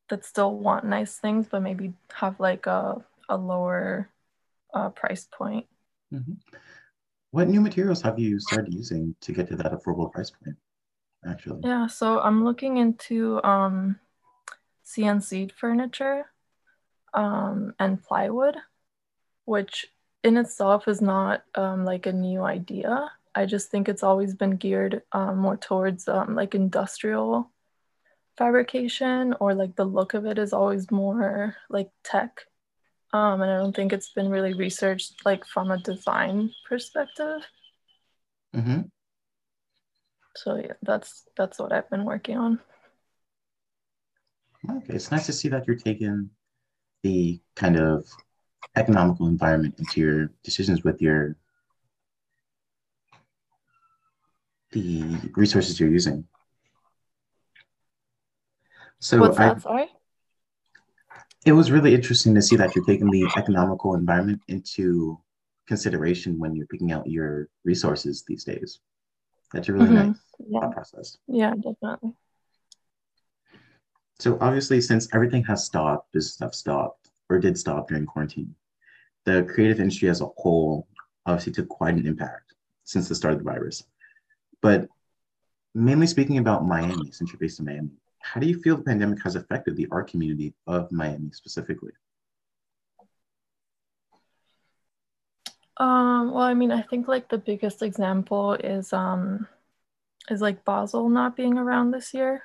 that 0.09 0.25
still 0.25 0.55
want 0.55 0.85
nice 0.85 1.17
things 1.17 1.47
but 1.49 1.61
maybe 1.61 1.93
have 2.13 2.39
like 2.39 2.65
a, 2.67 3.03
a 3.29 3.37
lower 3.37 4.09
uh, 4.73 4.89
price 4.89 5.27
point. 5.31 5.65
hmm 6.11 6.33
What 7.31 7.49
new 7.49 7.61
materials 7.61 8.01
have 8.01 8.19
you 8.19 8.39
started 8.39 8.73
using 8.73 9.15
to 9.21 9.33
get 9.33 9.47
to 9.49 9.55
that 9.57 9.71
affordable 9.71 10.11
price 10.11 10.31
point, 10.31 10.57
actually? 11.27 11.61
Yeah, 11.63 11.87
so 11.87 12.19
I'm 12.19 12.43
looking 12.43 12.77
into 12.77 13.41
um, 13.43 13.99
CNC 14.83 15.51
furniture 15.51 16.25
um, 17.13 17.73
and 17.79 18.01
plywood. 18.01 18.55
which 19.45 19.87
in 20.23 20.37
itself 20.37 20.87
is 20.87 21.01
not 21.01 21.43
um, 21.55 21.85
like 21.85 22.05
a 22.05 22.13
new 22.13 22.43
idea. 22.43 23.11
I 23.35 23.45
just 23.45 23.69
think 23.69 23.89
it's 23.89 24.03
always 24.03 24.35
been 24.35 24.57
geared 24.57 25.01
um, 25.11 25.37
more 25.39 25.57
towards 25.57 26.07
um, 26.07 26.35
like 26.35 26.55
industrial 26.55 27.51
fabrication, 28.37 29.35
or 29.39 29.53
like 29.53 29.75
the 29.75 29.85
look 29.85 30.13
of 30.13 30.25
it 30.25 30.37
is 30.37 30.53
always 30.53 30.89
more 30.91 31.55
like 31.69 31.89
tech. 32.03 32.41
Um, 33.11 33.41
and 33.41 33.51
I 33.51 33.57
don't 33.57 33.75
think 33.75 33.93
it's 33.93 34.11
been 34.11 34.29
really 34.29 34.53
researched 34.53 35.23
like 35.25 35.45
from 35.45 35.71
a 35.71 35.77
design 35.77 36.51
perspective. 36.67 37.41
hmm 38.53 38.81
So 40.35 40.55
yeah, 40.55 40.73
that's 40.81 41.25
that's 41.37 41.59
what 41.59 41.71
I've 41.71 41.89
been 41.89 42.05
working 42.05 42.37
on. 42.37 42.59
Okay, 44.69 44.93
it's 44.93 45.11
nice 45.11 45.25
to 45.27 45.33
see 45.33 45.49
that 45.49 45.67
you're 45.67 45.75
taking 45.75 46.29
the 47.03 47.39
kind 47.55 47.77
of 47.77 48.07
economical 48.75 49.27
environment 49.27 49.75
into 49.77 49.99
your 50.01 50.31
decisions 50.43 50.83
with 50.83 51.01
your 51.01 51.35
the 54.71 55.03
resources 55.35 55.79
you're 55.79 55.89
using. 55.91 56.25
So 58.99 59.19
What's 59.19 59.37
I, 59.39 59.49
that? 59.49 59.61
Sorry. 59.61 59.87
it 61.45 61.51
was 61.51 61.69
really 61.71 61.93
interesting 61.93 62.33
to 62.35 62.41
see 62.41 62.55
that 62.55 62.73
you're 62.75 62.85
taking 62.85 63.09
the 63.11 63.27
economical 63.37 63.93
environment 63.95 64.41
into 64.47 65.19
consideration 65.67 66.39
when 66.39 66.55
you're 66.55 66.67
picking 66.67 66.91
out 66.91 67.05
your 67.07 67.49
resources 67.63 68.23
these 68.27 68.43
days. 68.43 68.79
That's 69.53 69.69
a 69.69 69.73
really 69.73 69.89
Mhm. 69.89 70.07
nice 70.07 70.19
Yeah, 70.39 70.67
process. 70.71 71.17
yeah, 71.27 71.53
definitely. 71.55 72.15
So 74.19 74.37
obviously, 74.41 74.81
since 74.81 75.13
everything 75.13 75.43
has 75.45 75.65
stopped, 75.65 76.11
business 76.13 76.33
stuff 76.33 76.55
stopped 76.55 77.11
or 77.29 77.39
did 77.39 77.57
stop 77.57 77.89
during 77.89 78.05
quarantine, 78.05 78.55
the 79.25 79.43
creative 79.43 79.79
industry 79.79 80.09
as 80.09 80.21
a 80.21 80.27
whole 80.37 80.87
obviously 81.25 81.53
took 81.53 81.69
quite 81.69 81.95
an 81.95 82.05
impact 82.05 82.53
since 82.83 83.07
the 83.07 83.15
start 83.15 83.33
of 83.33 83.39
the 83.39 83.45
virus. 83.45 83.83
But 84.61 84.87
mainly 85.73 86.07
speaking 86.07 86.37
about 86.37 86.65
Miami, 86.65 87.11
since 87.11 87.31
you're 87.31 87.39
based 87.39 87.59
in 87.59 87.65
Miami, 87.65 87.91
how 88.19 88.39
do 88.39 88.47
you 88.47 88.59
feel 88.61 88.77
the 88.77 88.83
pandemic 88.83 89.21
has 89.23 89.35
affected 89.35 89.75
the 89.75 89.87
art 89.91 90.09
community 90.09 90.53
of 90.67 90.91
Miami 90.91 91.31
specifically? 91.31 91.91
Um, 95.77 96.31
well, 96.31 96.43
I 96.43 96.53
mean, 96.53 96.71
I 96.71 96.83
think 96.83 97.07
like 97.07 97.29
the 97.29 97.37
biggest 97.37 97.81
example 97.81 98.53
is 98.53 98.93
um 98.93 99.47
is 100.29 100.41
like 100.41 100.63
Basel 100.63 101.09
not 101.09 101.35
being 101.35 101.57
around 101.57 101.91
this 101.91 102.13
year. 102.13 102.43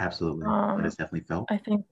Absolutely. 0.00 0.46
That 0.46 0.50
Um, 0.50 0.84
is 0.84 0.96
definitely 0.96 1.26
felt. 1.26 1.46
I 1.50 1.58
think 1.58 1.84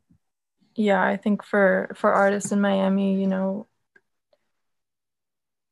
yeah, 0.74 1.02
I 1.02 1.16
think 1.16 1.44
for 1.44 1.92
for 1.94 2.12
artists 2.12 2.52
in 2.52 2.60
Miami, 2.60 3.20
you 3.20 3.26
know, 3.26 3.66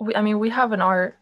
we 0.01 0.15
I 0.15 0.23
mean 0.23 0.39
we 0.39 0.51
have 0.51 0.73
an 0.73 0.81
art 0.81 1.19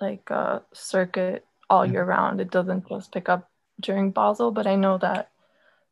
like 0.00 0.30
uh, 0.30 0.60
circuit 0.72 1.46
all 1.70 1.86
year 1.86 2.04
round. 2.04 2.40
It 2.40 2.50
doesn't 2.50 2.88
just 2.88 3.12
pick 3.12 3.28
up 3.28 3.48
during 3.80 4.10
Basel, 4.10 4.50
but 4.50 4.66
I 4.66 4.76
know 4.76 4.98
that 4.98 5.30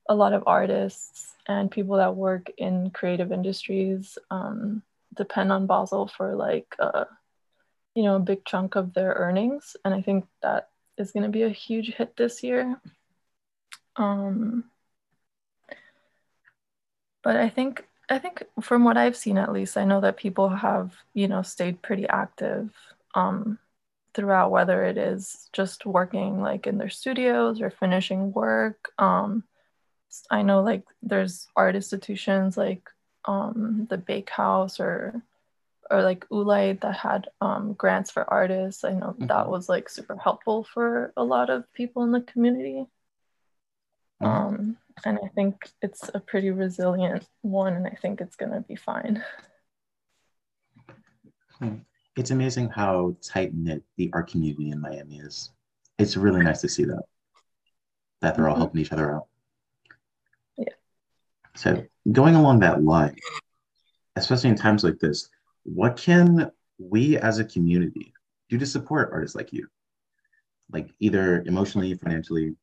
a 0.09 0.14
lot 0.14 0.32
of 0.32 0.44
artists 0.47 1.35
and 1.47 1.70
people 1.70 1.97
that 1.97 2.16
work 2.16 2.50
in 2.59 2.90
creative 2.90 3.32
industries 3.32 4.18
um, 4.30 4.82
depend 5.16 5.52
on 5.52 5.66
Basel 5.66 6.09
for 6.09 6.35
like 6.35 6.75
uh, 6.78 7.04
you 7.94 8.02
know 8.02 8.16
a 8.16 8.20
big 8.20 8.44
chunk 8.44 8.76
of 8.76 8.92
their 8.92 9.12
earnings, 9.12 9.76
and 9.85 9.94
I 9.94 10.02
think 10.02 10.26
that 10.42 10.68
is 10.99 11.12
going 11.12 11.25
to 11.25 11.30
be 11.30 11.42
a 11.42 11.49
huge 11.49 11.94
hit 11.94 12.16
this 12.16 12.42
year. 12.42 12.80
Um, 13.97 14.64
but 17.23 17.37
I 17.37 17.49
think 17.49 17.87
I 18.11 18.19
think 18.19 18.43
from 18.61 18.85
what 18.85 18.97
I've 18.97 19.17
seen 19.17 19.38
at 19.38 19.52
least, 19.52 19.76
I 19.76 19.85
know 19.85 20.00
that 20.00 20.17
people 20.17 20.49
have 20.49 20.95
you 21.14 21.29
know 21.29 21.43
stayed 21.43 21.81
pretty 21.81 22.09
active 22.09 22.75
um, 23.14 23.59
throughout, 24.14 24.50
whether 24.50 24.85
it 24.85 24.99
is 24.99 25.49
just 25.52 25.87
working 25.87 26.43
like 26.43 26.67
in 26.67 26.76
their 26.76 26.90
studios 26.90 27.62
or 27.62 27.71
finishing 27.71 28.33
work. 28.33 28.93
Um, 28.99 29.45
I 30.31 30.43
know 30.43 30.62
like 30.62 30.85
there's 31.02 31.47
art 31.55 31.76
institutions 31.76 32.57
like 32.57 32.83
um, 33.25 33.87
the 33.88 33.99
Bakehouse 33.99 34.81
or 34.81 35.23
or 35.90 36.02
like 36.02 36.29
Oolite 36.29 36.81
that 36.81 36.97
had 36.97 37.29
um, 37.40 37.75
grants 37.75 38.11
for 38.11 38.29
artists. 38.33 38.85
I 38.85 38.93
know 38.93 39.09
mm-hmm. 39.09 39.26
that 39.26 39.49
was 39.49 39.69
like 39.69 39.88
super 39.88 40.17
helpful 40.17 40.64
for 40.64 41.12
a 41.17 41.25
lot 41.25 41.50
of 41.50 41.73
people 41.73 42.02
in 42.02 42.12
the 42.12 42.21
community. 42.21 42.87
Mm-hmm. 44.23 44.27
Um, 44.27 44.77
and 45.05 45.19
I 45.23 45.29
think 45.29 45.71
it's 45.83 46.11
a 46.12 46.21
pretty 46.21 46.50
resilient 46.50 47.27
one, 47.43 47.75
and 47.75 47.87
I 47.87 47.97
think 48.03 48.21
it's 48.21 48.37
gonna 48.37 48.61
be 48.61 48.77
fine. 48.77 49.23
Hmm. 51.59 51.77
It's 52.17 52.31
amazing 52.31 52.69
how 52.71 53.17
tight 53.23 53.55
knit 53.55 53.83
the 53.97 54.11
art 54.12 54.31
community 54.31 54.71
in 54.71 54.81
Miami 54.81 55.19
is. 55.19 55.50
It's 55.99 56.17
really 56.17 56.43
nice 56.43 56.61
to 56.62 56.69
see 56.69 56.85
that 56.85 57.03
that 58.21 58.37
they're 58.37 58.49
all 58.49 58.55
mm-hmm. 58.55 58.61
helping 58.62 58.81
each 58.81 58.93
other 58.93 59.15
out. 59.15 59.27
Yeah. 60.59 60.75
So 61.57 61.85
going 62.12 62.35
along 62.35 62.61
that 62.61 62.83
line, 62.83 63.17
especially 64.17 64.50
in 64.50 64.57
times 64.57 64.85
like 64.85 64.99
this, 64.99 65.29
what 65.62 65.97
can 65.97 66.50
we 66.79 67.17
as 67.19 67.39
a 67.39 67.45
community 67.45 68.12
do 68.49 68.59
to 68.59 68.67
support 68.67 69.11
artists 69.12 69.37
like 69.37 69.53
you? 69.53 69.69
Like 70.71 70.91
either 71.00 71.43
emotionally, 71.47 71.95
financially, 71.95 72.55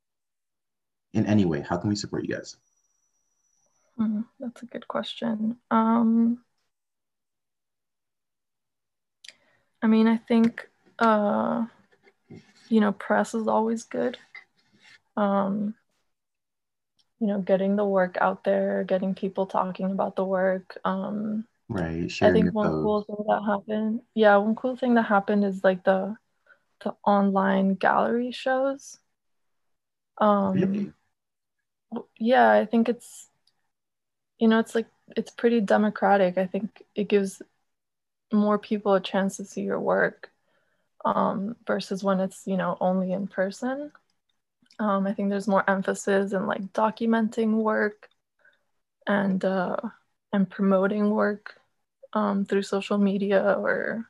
in 1.14 1.26
any 1.26 1.46
way? 1.46 1.62
How 1.62 1.78
can 1.78 1.90
we 1.90 1.96
support 1.96 2.26
you 2.26 2.36
guys? 2.36 2.58
Mm, 4.00 4.26
that's 4.40 4.62
a 4.62 4.66
good 4.66 4.88
question. 4.88 5.58
Um, 5.72 6.44
I 9.82 9.88
mean, 9.88 10.08
I 10.08 10.18
think, 10.18 10.68
uh, 11.00 11.66
you 12.70 12.80
know, 12.82 12.92
press 12.92 13.34
is 13.34 13.48
always 13.48 13.84
good. 13.84 14.18
Um, 15.16 15.74
you 17.20 17.28
know, 17.28 17.40
getting 17.40 17.76
the 17.76 17.86
work 17.86 18.18
out 18.22 18.44
there, 18.44 18.84
getting 18.84 19.16
people 19.16 19.48
talking 19.48 19.92
about 19.92 20.16
the 20.16 20.24
work. 20.24 20.78
Um, 20.86 21.46
right. 21.68 22.12
I 22.22 22.32
think 22.32 22.54
one 22.54 22.84
cool 22.84 23.04
thing 23.04 23.26
that 23.28 23.42
happened, 23.44 24.02
yeah, 24.14 24.38
one 24.38 24.56
cool 24.56 24.76
thing 24.76 24.94
that 24.96 25.04
happened 25.04 25.44
is 25.44 25.64
like 25.64 25.84
the 25.84 26.16
the 26.84 26.94
online 27.04 27.74
gallery 27.74 28.32
shows. 28.32 29.00
Um, 30.20 30.54
really? 30.54 30.94
Yeah, 32.20 32.50
I 32.52 32.66
think 32.66 32.90
it's, 32.90 33.30
you 34.40 34.48
know, 34.48 34.60
it's 34.60 34.76
like 34.76 34.88
it's 35.16 35.32
pretty 35.32 35.62
democratic. 35.62 36.38
I 36.38 36.46
think 36.48 36.84
it 36.96 37.08
gives 37.10 37.42
more 38.34 38.60
people 38.60 38.94
a 38.94 39.02
chance 39.02 39.38
to 39.38 39.46
see 39.46 39.62
your 39.62 39.80
work 39.80 40.32
um, 41.06 41.56
versus 41.68 42.04
when 42.04 42.20
it's 42.20 42.44
you 42.48 42.58
know 42.58 42.78
only 42.82 43.14
in 43.14 43.28
person. 43.28 43.92
Um, 44.80 45.08
I 45.08 45.14
think 45.14 45.30
there's 45.30 45.48
more 45.48 45.70
emphasis 45.70 46.34
in 46.34 46.48
like 46.48 46.74
documenting 46.74 47.54
work 47.64 48.10
and 49.08 49.44
uh, 49.46 49.78
and 50.34 50.50
promoting 50.50 51.12
work 51.12 51.60
um, 52.14 52.46
through 52.46 52.64
social 52.64 52.98
media 52.98 53.56
or 53.58 54.10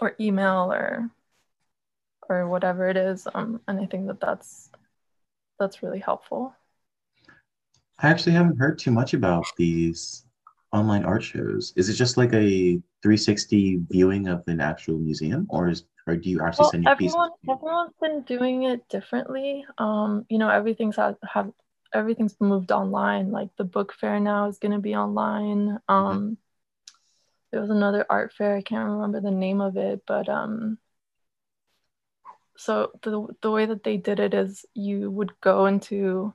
or 0.00 0.16
email 0.20 0.72
or 0.72 1.10
or 2.28 2.48
whatever 2.48 2.88
it 2.88 2.96
is. 2.96 3.28
Um, 3.34 3.60
and 3.68 3.80
I 3.80 3.86
think 3.86 4.08
that 4.08 4.20
that's 4.20 4.70
that's 5.60 5.82
really 5.84 6.00
helpful. 6.00 6.55
I 7.98 8.08
actually 8.08 8.32
haven't 8.32 8.58
heard 8.58 8.78
too 8.78 8.90
much 8.90 9.14
about 9.14 9.44
these 9.56 10.24
online 10.72 11.04
art 11.04 11.22
shows. 11.22 11.72
Is 11.76 11.88
it 11.88 11.94
just 11.94 12.16
like 12.16 12.32
a 12.34 12.80
360 13.02 13.80
viewing 13.88 14.28
of 14.28 14.42
an 14.46 14.60
actual 14.60 14.98
museum, 14.98 15.46
or 15.48 15.68
is 15.68 15.84
or 16.06 16.16
do 16.16 16.30
you 16.30 16.40
actually 16.40 16.64
well, 16.64 16.70
send 16.70 16.84
your 16.84 16.92
everyone, 16.92 17.30
pieces? 17.30 17.56
Everyone's 17.56 17.94
been 18.00 18.22
doing 18.22 18.62
it 18.64 18.88
differently. 18.88 19.64
Um, 19.78 20.26
you 20.28 20.38
know, 20.38 20.48
everything's 20.48 20.96
have, 20.96 21.16
have 21.28 21.50
everything's 21.92 22.36
moved 22.40 22.70
online. 22.70 23.32
Like 23.32 23.48
the 23.56 23.64
book 23.64 23.92
fair 23.92 24.20
now 24.20 24.48
is 24.48 24.58
going 24.58 24.72
to 24.72 24.78
be 24.78 24.94
online. 24.94 25.78
Mm-hmm. 25.88 25.92
Um, 25.92 26.16
mm-hmm. 26.16 26.32
There 27.52 27.60
was 27.60 27.70
another 27.70 28.04
art 28.10 28.32
fair. 28.34 28.56
I 28.56 28.62
can't 28.62 28.88
remember 28.88 29.20
the 29.20 29.30
name 29.30 29.60
of 29.60 29.76
it, 29.76 30.02
but 30.06 30.28
um, 30.28 30.78
so 32.56 32.92
the 33.02 33.26
the 33.40 33.50
way 33.50 33.66
that 33.66 33.82
they 33.82 33.96
did 33.96 34.20
it 34.20 34.34
is 34.34 34.66
you 34.74 35.10
would 35.10 35.32
go 35.40 35.66
into 35.66 36.34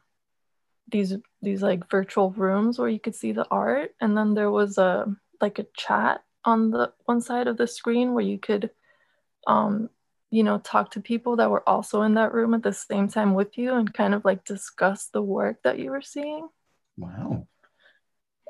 these 0.92 1.16
these 1.42 1.62
like 1.62 1.90
virtual 1.90 2.32
rooms 2.32 2.78
where 2.78 2.90
you 2.90 3.00
could 3.00 3.16
see 3.16 3.32
the 3.32 3.48
art 3.50 3.96
and 4.00 4.16
then 4.16 4.34
there 4.34 4.52
was 4.52 4.78
a 4.78 5.14
like 5.42 5.60
a 5.60 5.66
chat 5.76 6.24
on 6.46 6.72
the 6.72 6.92
one 7.06 7.22
side 7.22 7.48
of 7.48 7.58
the 7.58 7.68
screen 7.68 8.14
where 8.14 8.24
you 8.24 8.38
could 8.38 8.70
um 9.48 9.90
you 10.30 10.44
know 10.44 10.60
talk 10.60 10.92
to 10.92 11.02
people 11.02 11.36
that 11.38 11.50
were 11.50 11.68
also 11.68 12.04
in 12.04 12.14
that 12.16 12.34
room 12.34 12.54
at 12.54 12.64
the 12.64 12.74
same 12.74 13.08
time 13.08 13.34
with 13.34 13.58
you 13.58 13.74
and 13.74 13.94
kind 13.94 14.14
of 14.14 14.24
like 14.24 14.46
discuss 14.46 15.08
the 15.08 15.22
work 15.22 15.62
that 15.64 15.80
you 15.80 15.92
were 15.92 16.02
seeing. 16.02 16.48
Wow. 16.98 17.48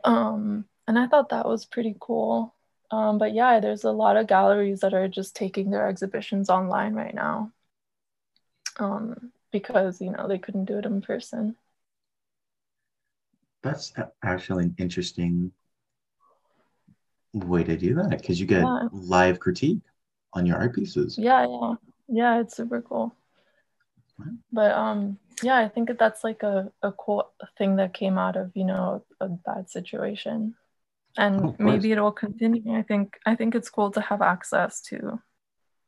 Um 0.04 0.65
and 0.88 0.97
i 0.97 1.08
thought 1.08 1.30
that 1.30 1.47
was 1.47 1.65
pretty 1.65 1.95
cool. 1.99 2.56
Um 2.91 3.17
but 3.17 3.34
yeah 3.34 3.60
there's 3.60 3.84
a 3.84 3.91
lot 3.91 4.17
of 4.17 4.27
galleries 4.27 4.82
that 4.82 4.93
are 4.93 5.08
just 5.08 5.36
taking 5.36 5.69
their 5.69 5.88
exhibitions 5.88 6.49
online 6.49 6.93
right 6.93 7.15
now. 7.15 7.51
Um 8.77 9.32
because 9.51 10.01
you 10.01 10.12
know 10.12 10.27
they 10.27 10.39
couldn't 10.39 10.65
do 10.65 10.77
it 10.77 10.86
in 10.86 11.01
person 11.01 11.56
that's 13.63 13.93
actually 14.24 14.65
an 14.65 14.76
interesting 14.78 15.52
way 17.34 17.63
to 17.63 17.78
do 17.78 17.95
that 17.95 18.10
because 18.10 18.39
you 18.39 18.45
get 18.45 18.62
yeah. 18.62 18.88
live 18.91 19.39
critique 19.39 19.82
on 20.34 20.45
your 20.45 20.58
art 20.58 20.76
pieces. 20.76 21.17
Yeah, 21.17 21.47
yeah, 21.47 21.74
yeah. 22.08 22.41
It's 22.41 22.56
super 22.56 22.82
cool. 22.82 23.15
But 24.52 24.71
um, 24.71 25.17
yeah, 25.41 25.58
I 25.58 25.67
think 25.67 25.88
that 25.88 26.00
that's 26.00 26.24
like 26.24 26.43
a 26.43 26.71
a 26.82 26.91
cool 26.91 27.32
thing 27.58 27.78
that 27.78 27.93
came 27.93 28.17
out 28.17 28.36
of 28.36 28.52
you 28.56 28.65
know 28.65 29.04
a 29.19 29.28
bad 29.28 29.69
situation, 29.69 30.56
and 31.17 31.41
oh, 31.41 31.56
maybe 31.58 31.91
it 31.91 32.00
will 32.00 32.12
continue. 32.12 32.76
I 32.76 32.84
think 32.84 33.17
I 33.26 33.36
think 33.36 33.56
it's 33.56 33.69
cool 33.69 33.91
to 33.91 34.02
have 34.02 34.21
access 34.21 34.82
to 34.84 35.19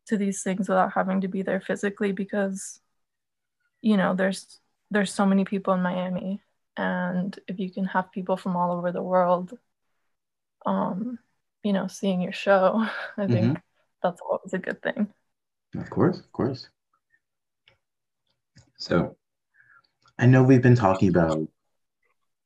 to 0.07 0.17
these 0.17 0.43
things 0.43 0.67
without 0.67 0.93
having 0.93 1.21
to 1.21 1.27
be 1.27 1.43
there 1.43 1.61
physically 1.61 2.11
because 2.11 2.79
you 3.81 3.97
know 3.97 4.15
there's 4.15 4.59
there's 4.91 5.13
so 5.13 5.25
many 5.25 5.45
people 5.45 5.73
in 5.73 5.81
Miami 5.81 6.41
and 6.77 7.37
if 7.47 7.59
you 7.59 7.71
can 7.71 7.85
have 7.85 8.11
people 8.11 8.37
from 8.37 8.55
all 8.55 8.71
over 8.71 8.91
the 8.91 9.01
world 9.01 9.57
um 10.65 11.19
you 11.63 11.73
know 11.73 11.87
seeing 11.87 12.21
your 12.21 12.31
show 12.31 12.87
i 13.17 13.27
think 13.27 13.45
mm-hmm. 13.45 13.53
that's 14.01 14.21
always 14.21 14.53
a 14.53 14.57
good 14.57 14.81
thing 14.81 15.07
of 15.75 15.89
course 15.89 16.19
of 16.19 16.31
course 16.31 16.69
so 18.77 19.15
i 20.17 20.25
know 20.25 20.43
we've 20.43 20.61
been 20.61 20.75
talking 20.75 21.09
about 21.09 21.47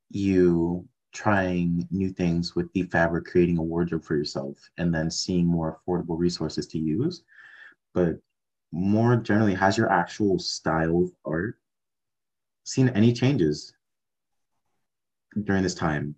you 0.10 0.88
trying 1.14 1.88
new 1.90 2.10
things 2.10 2.56
with 2.56 2.72
the 2.74 2.84
fabric 2.84 3.26
creating 3.26 3.58
a 3.58 3.62
wardrobe 3.62 4.04
for 4.04 4.16
yourself 4.16 4.70
and 4.78 4.94
then 4.94 5.10
seeing 5.10 5.46
more 5.46 5.80
affordable 5.88 6.18
resources 6.18 6.68
to 6.68 6.78
use 6.78 7.24
but 7.94 8.18
more 8.72 9.16
generally 9.16 9.54
has 9.54 9.78
your 9.78 9.92
actual 9.92 10.38
style 10.38 11.04
of 11.04 11.12
art 11.26 11.56
seen 12.66 12.90
any 12.90 13.14
changes 13.14 13.74
during 15.44 15.64
this 15.64 15.76
time? 15.76 16.16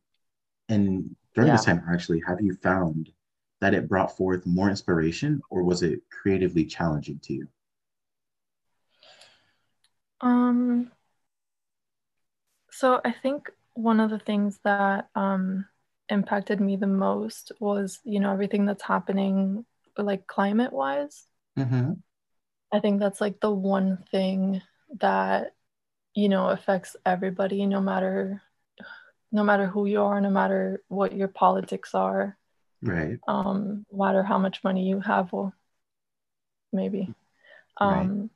And 0.68 1.16
during 1.36 1.48
yeah. 1.48 1.56
this 1.56 1.66
time, 1.66 1.84
actually, 1.92 2.22
have 2.28 2.42
you 2.42 2.56
found 2.56 3.12
that 3.62 3.74
it 3.74 3.90
brought 3.90 4.16
forth 4.16 4.46
more 4.46 4.70
inspiration 4.70 5.42
or 5.50 5.64
was 5.64 5.84
it 5.84 6.02
creatively 6.10 6.66
challenging 6.66 7.20
to 7.24 7.34
you? 7.34 7.48
Um, 10.22 10.92
so 12.72 13.02
I 13.04 13.12
think 13.12 13.50
one 13.74 14.00
of 14.00 14.10
the 14.10 14.20
things 14.20 14.60
that 14.64 15.10
um, 15.16 15.66
impacted 16.10 16.60
me 16.60 16.76
the 16.76 16.88
most 16.88 17.52
was, 17.60 18.00
you 18.04 18.20
know, 18.20 18.32
everything 18.32 18.66
that's 18.66 18.84
happening 18.84 19.66
like 19.98 20.28
climate 20.28 20.74
wise. 20.74 21.26
Mm-hmm. 21.58 21.94
I 22.72 22.80
think 22.80 23.00
that's 23.00 23.20
like 23.20 23.40
the 23.40 23.52
one 23.52 24.04
thing 24.12 24.62
that, 25.00 25.54
you 26.14 26.30
know, 26.30 26.50
affects 26.50 26.96
everybody, 27.06 27.66
no 27.66 27.82
matter 27.82 28.42
no 29.32 29.44
matter 29.44 29.68
who 29.68 29.86
you 29.86 30.02
are, 30.02 30.20
no 30.22 30.30
matter 30.30 30.82
what 30.88 31.16
your 31.16 31.28
politics 31.28 31.94
are, 31.94 32.38
right? 32.82 33.20
Um, 33.28 33.86
no 33.92 34.06
matter 34.06 34.24
how 34.24 34.38
much 34.38 34.64
money 34.64 34.88
you 34.88 35.00
have, 35.00 35.32
well, 35.32 35.54
maybe. 36.72 37.14
Um, 37.78 38.20
right. 38.20 38.30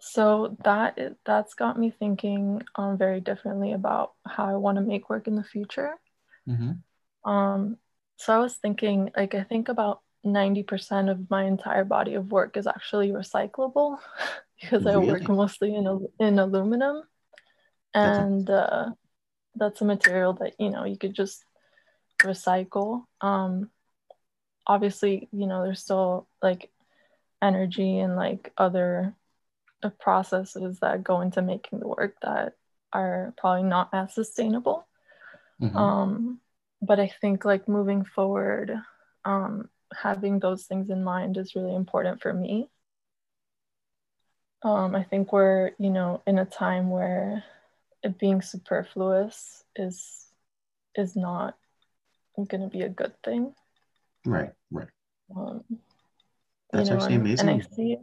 So 0.00 0.56
that 0.64 0.98
that's 1.24 1.54
got 1.54 1.78
me 1.78 1.90
thinking 1.96 2.62
um, 2.74 2.98
very 2.98 3.20
differently 3.20 3.72
about 3.72 4.12
how 4.26 4.46
I 4.46 4.56
want 4.56 4.76
to 4.76 4.82
make 4.82 5.08
work 5.08 5.28
in 5.28 5.36
the 5.36 5.44
future. 5.44 5.94
Mm-hmm. 6.48 7.30
Um, 7.30 7.76
so 8.16 8.34
I 8.34 8.38
was 8.38 8.56
thinking, 8.56 9.10
like, 9.16 9.34
I 9.34 9.44
think 9.44 9.68
about 9.68 10.00
90% 10.24 11.10
of 11.10 11.30
my 11.30 11.44
entire 11.44 11.84
body 11.84 12.14
of 12.14 12.30
work 12.30 12.56
is 12.56 12.66
actually 12.66 13.10
recyclable 13.10 13.98
because 14.60 14.84
really? 14.84 15.08
I 15.08 15.12
work 15.12 15.28
mostly 15.28 15.74
in, 15.74 16.08
in 16.18 16.38
aluminum. 16.38 17.02
And 17.94 18.48
uh, 18.48 18.90
that's 19.54 19.80
a 19.80 19.84
material 19.84 20.32
that, 20.34 20.54
you 20.58 20.70
know, 20.70 20.84
you 20.84 20.96
could 20.96 21.14
just 21.14 21.44
recycle. 22.22 23.04
Um, 23.20 23.70
obviously, 24.66 25.28
you 25.32 25.46
know, 25.46 25.62
there's 25.62 25.82
still 25.82 26.26
like 26.42 26.70
energy 27.40 27.98
and 27.98 28.16
like 28.16 28.52
other 28.56 29.14
processes 30.00 30.78
that 30.80 31.02
go 31.02 31.20
into 31.20 31.42
making 31.42 31.80
the 31.80 31.88
work 31.88 32.14
that 32.22 32.54
are 32.92 33.34
probably 33.36 33.64
not 33.64 33.88
as 33.92 34.14
sustainable. 34.14 34.86
Mm-hmm. 35.60 35.76
Um, 35.76 36.40
but 36.80 37.00
I 37.00 37.12
think 37.20 37.44
like 37.44 37.68
moving 37.68 38.04
forward, 38.04 38.72
um, 39.24 39.68
having 39.94 40.38
those 40.38 40.64
things 40.64 40.90
in 40.90 41.04
mind 41.04 41.36
is 41.36 41.54
really 41.54 41.74
important 41.74 42.20
for 42.22 42.32
me. 42.32 42.68
Um, 44.62 44.94
I 44.94 45.02
think 45.02 45.32
we're, 45.32 45.72
you 45.78 45.90
know, 45.90 46.22
in 46.26 46.38
a 46.38 46.44
time 46.44 46.88
where 46.88 47.44
it 48.02 48.18
being 48.18 48.42
superfluous 48.42 49.64
is 49.76 50.26
is 50.94 51.16
not 51.16 51.56
going 52.36 52.60
to 52.60 52.68
be 52.68 52.82
a 52.82 52.88
good 52.88 53.14
thing. 53.22 53.54
Right, 54.24 54.52
right. 54.70 54.88
Um, 55.34 55.64
That's 56.72 56.88
you 56.88 56.94
know, 56.94 57.00
actually 57.00 57.16
amazing. 57.16 57.48
And 57.48 57.62
I 57.62 57.74
see, 57.74 57.98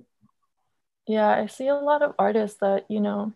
yeah, 1.07 1.29
I 1.29 1.47
see 1.47 1.67
a 1.67 1.75
lot 1.75 2.01
of 2.01 2.15
artists 2.17 2.59
that 2.59 2.85
you 2.89 2.99
know 2.99 3.33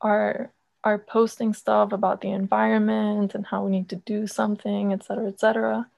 are 0.00 0.52
are 0.82 0.98
posting 0.98 1.54
stuff 1.54 1.92
about 1.92 2.20
the 2.20 2.30
environment 2.30 3.34
and 3.34 3.46
how 3.46 3.64
we 3.64 3.70
need 3.70 3.88
to 3.88 3.96
do 3.96 4.26
something, 4.26 4.92
et 4.92 5.02
cetera, 5.04 5.28
et 5.28 5.40
cetera. 5.40 5.88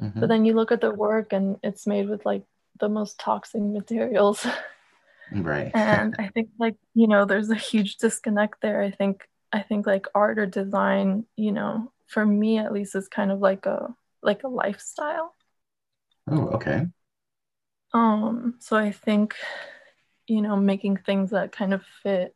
Mm-hmm. 0.00 0.20
But 0.20 0.28
then 0.28 0.44
you 0.44 0.54
look 0.54 0.70
at 0.70 0.80
their 0.80 0.94
work 0.94 1.32
and 1.32 1.56
it's 1.62 1.86
made 1.86 2.08
with 2.08 2.24
like 2.24 2.44
the 2.78 2.88
most 2.88 3.18
toxic 3.18 3.60
materials. 3.78 4.46
Right. 5.32 5.70
and 5.74 6.14
I 6.18 6.28
think 6.28 6.50
like, 6.58 6.76
you 6.94 7.06
know, 7.06 7.24
there's 7.24 7.50
a 7.50 7.54
huge 7.54 7.96
disconnect 7.96 8.60
there. 8.62 8.82
I 8.82 8.90
think 8.90 9.28
I 9.52 9.60
think 9.60 9.86
like 9.86 10.06
art 10.14 10.38
or 10.38 10.46
design, 10.46 11.24
you 11.36 11.52
know, 11.52 11.92
for 12.06 12.24
me 12.24 12.58
at 12.58 12.72
least 12.72 12.94
is 12.94 13.08
kind 13.08 13.30
of 13.30 13.40
like 13.40 13.66
a 13.66 13.94
like 14.22 14.44
a 14.44 14.48
lifestyle. 14.48 15.34
Oh, 16.30 16.48
okay. 16.48 16.86
Um, 17.94 18.56
so 18.58 18.76
I 18.76 18.92
think, 18.92 19.34
you 20.26 20.42
know, 20.42 20.56
making 20.56 20.98
things 20.98 21.30
that 21.30 21.52
kind 21.52 21.72
of 21.72 21.82
fit 22.02 22.34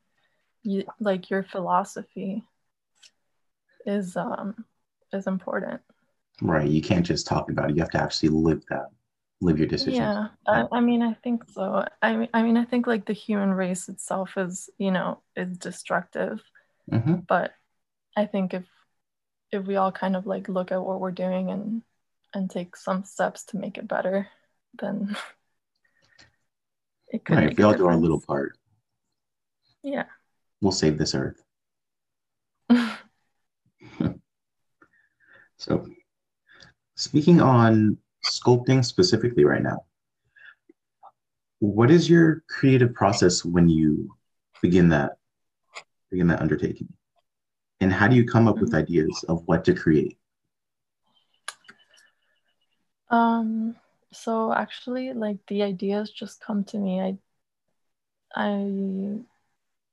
you, 0.63 0.85
like 1.01 1.29
your 1.31 1.43
philosophy 1.43 2.45
is 3.85 4.17
um 4.17 4.65
is 5.13 5.27
important 5.27 5.81
right 6.41 6.69
you 6.69 6.81
can't 6.81 7.05
just 7.05 7.27
talk 7.27 7.51
about 7.51 7.71
it 7.71 7.77
you 7.77 7.83
have 7.83 7.91
to 7.91 8.01
actually 8.01 8.29
live 8.29 8.63
that 8.71 8.87
live 9.43 9.59
your 9.59 9.69
decisions 9.69 9.97
yeah 9.97 10.29
I, 10.47 10.67
I 10.73 10.81
mean 10.81 11.03
i 11.03 11.15
think 11.15 11.45
so. 11.51 11.85
I 12.01 12.17
mean 12.17 12.29
i 12.33 12.43
mean 12.43 12.57
i 12.57 12.65
think 12.65 12.87
like 12.87 13.05
the 13.05 13.13
human 13.13 13.53
race 13.53 13.89
itself 13.89 14.37
is 14.37 14.71
you 14.79 14.91
know 14.91 15.21
is 15.37 15.59
destructive. 15.59 16.41
Mm-hmm. 16.91 17.15
but 17.29 17.53
i 18.17 18.27
think 18.27 18.55
if 18.55 18.65
if 19.53 19.65
we 19.67 19.77
all 19.77 19.93
kind 19.93 20.17
of 20.17 20.27
like 20.27 20.49
look 20.49 20.73
at 20.73 20.83
what 20.83 21.01
we're 21.01 21.13
doing 21.13 21.51
and 21.51 21.83
and 22.35 22.51
take 22.51 22.75
some 22.77 23.05
steps 23.05 23.45
to 23.45 23.57
make 23.57 23.79
it 23.79 23.87
better 23.87 24.29
then 24.81 25.17
it 27.13 27.25
could 27.25 27.37
right, 27.37 27.57
we 27.57 27.65
all 27.65 27.75
do 27.75 27.87
our 27.87 27.97
little 27.97 28.21
part. 28.21 28.57
Yeah. 29.83 30.07
We'll 30.61 30.73
save 30.73 30.99
this 30.99 31.15
earth. 31.15 31.43
so, 35.57 35.87
speaking 36.95 37.41
on 37.41 37.99
sculpting 38.25 38.85
specifically 38.85 39.45
right 39.45 39.63
now, 39.63 39.85
what 41.61 41.91
is 41.91 42.11
your 42.11 42.43
creative 42.49 42.93
process 42.93 43.45
when 43.45 43.69
you 43.69 44.11
begin 44.63 44.89
that 44.89 45.13
begin 46.11 46.27
that 46.29 46.41
undertaking? 46.41 46.89
And 47.81 47.93
how 47.93 48.09
do 48.09 48.17
you 48.17 48.25
come 48.25 48.49
up 48.49 48.59
with 48.59 48.75
ideas 48.75 49.25
of 49.29 49.43
what 49.47 49.65
to 49.67 49.75
create? 49.75 50.19
Um, 53.11 53.77
so 54.13 54.53
actually 54.53 55.13
like 55.13 55.39
the 55.47 55.63
ideas 55.63 56.11
just 56.11 56.41
come 56.41 56.65
to 56.65 56.79
me. 56.79 57.01
I 57.01 57.19
I 58.35 59.19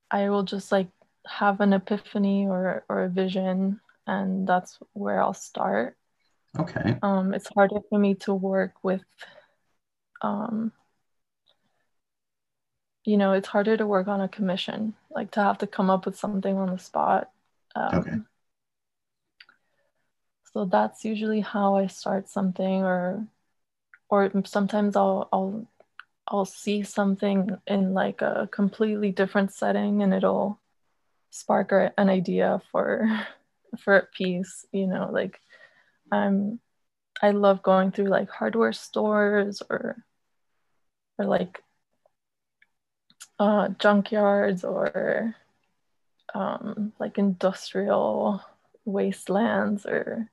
I 0.10 0.30
will 0.30 0.44
just 0.44 0.72
like 0.72 0.90
have 1.28 1.62
an 1.62 1.74
epiphany 1.74 2.48
or 2.48 2.84
or 2.90 3.04
a 3.04 3.10
vision, 3.10 3.80
and 4.08 4.48
that's 4.48 4.80
where 4.94 5.22
I'll 5.22 5.36
start. 5.36 5.98
Okay. 6.58 6.98
Um, 7.02 7.34
it's 7.34 7.50
harder 7.54 7.80
for 7.90 8.00
me 8.00 8.16
to 8.16 8.34
work 8.34 8.74
with. 8.84 9.04
Um, 10.22 10.72
you 13.06 13.18
know, 13.18 13.34
it's 13.34 13.48
harder 13.48 13.78
to 13.78 13.88
work 13.88 14.08
on 14.08 14.22
a 14.22 14.28
commission, 14.28 14.94
like 15.10 15.32
to 15.32 15.44
have 15.44 15.58
to 15.60 15.68
come 15.68 15.90
up 15.90 16.06
with 16.06 16.18
something 16.18 16.58
on 16.58 16.72
the 16.72 16.78
spot. 16.78 17.32
Um, 17.76 18.00
okay. 18.00 18.16
So 20.54 20.66
that's 20.66 21.06
usually 21.06 21.42
how 21.42 21.76
I 21.76 21.88
start 21.88 22.28
something, 22.28 22.84
or, 22.84 23.28
or 24.10 24.32
sometimes 24.46 24.96
I'll 24.96 25.30
I'll 25.32 25.68
I'll 26.28 26.46
see 26.46 26.84
something 26.84 27.58
in 27.68 27.94
like 27.94 28.22
a 28.22 28.48
completely 28.52 29.12
different 29.12 29.54
setting 29.54 30.04
and 30.04 30.14
it'll 30.14 30.60
spark 31.32 31.72
an 31.72 32.10
idea 32.10 32.62
for 32.72 33.08
for 33.80 33.98
a 33.98 34.06
piece, 34.06 34.66
you 34.72 34.88
know, 34.88 35.10
like 35.12 35.40
I'm 36.12 36.60
I 37.22 37.32
love 37.32 37.62
going 37.64 37.92
through 37.92 38.08
like 38.08 38.30
hardware 38.30 38.74
stores 38.74 39.62
or 39.70 40.04
or 41.18 41.26
like 41.26 41.62
uh, 43.40 43.70
junkyards 43.70 44.64
or 44.64 45.36
um, 46.34 46.94
like 47.00 47.18
industrial 47.18 48.42
wastelands 48.86 49.86
or 49.86 50.30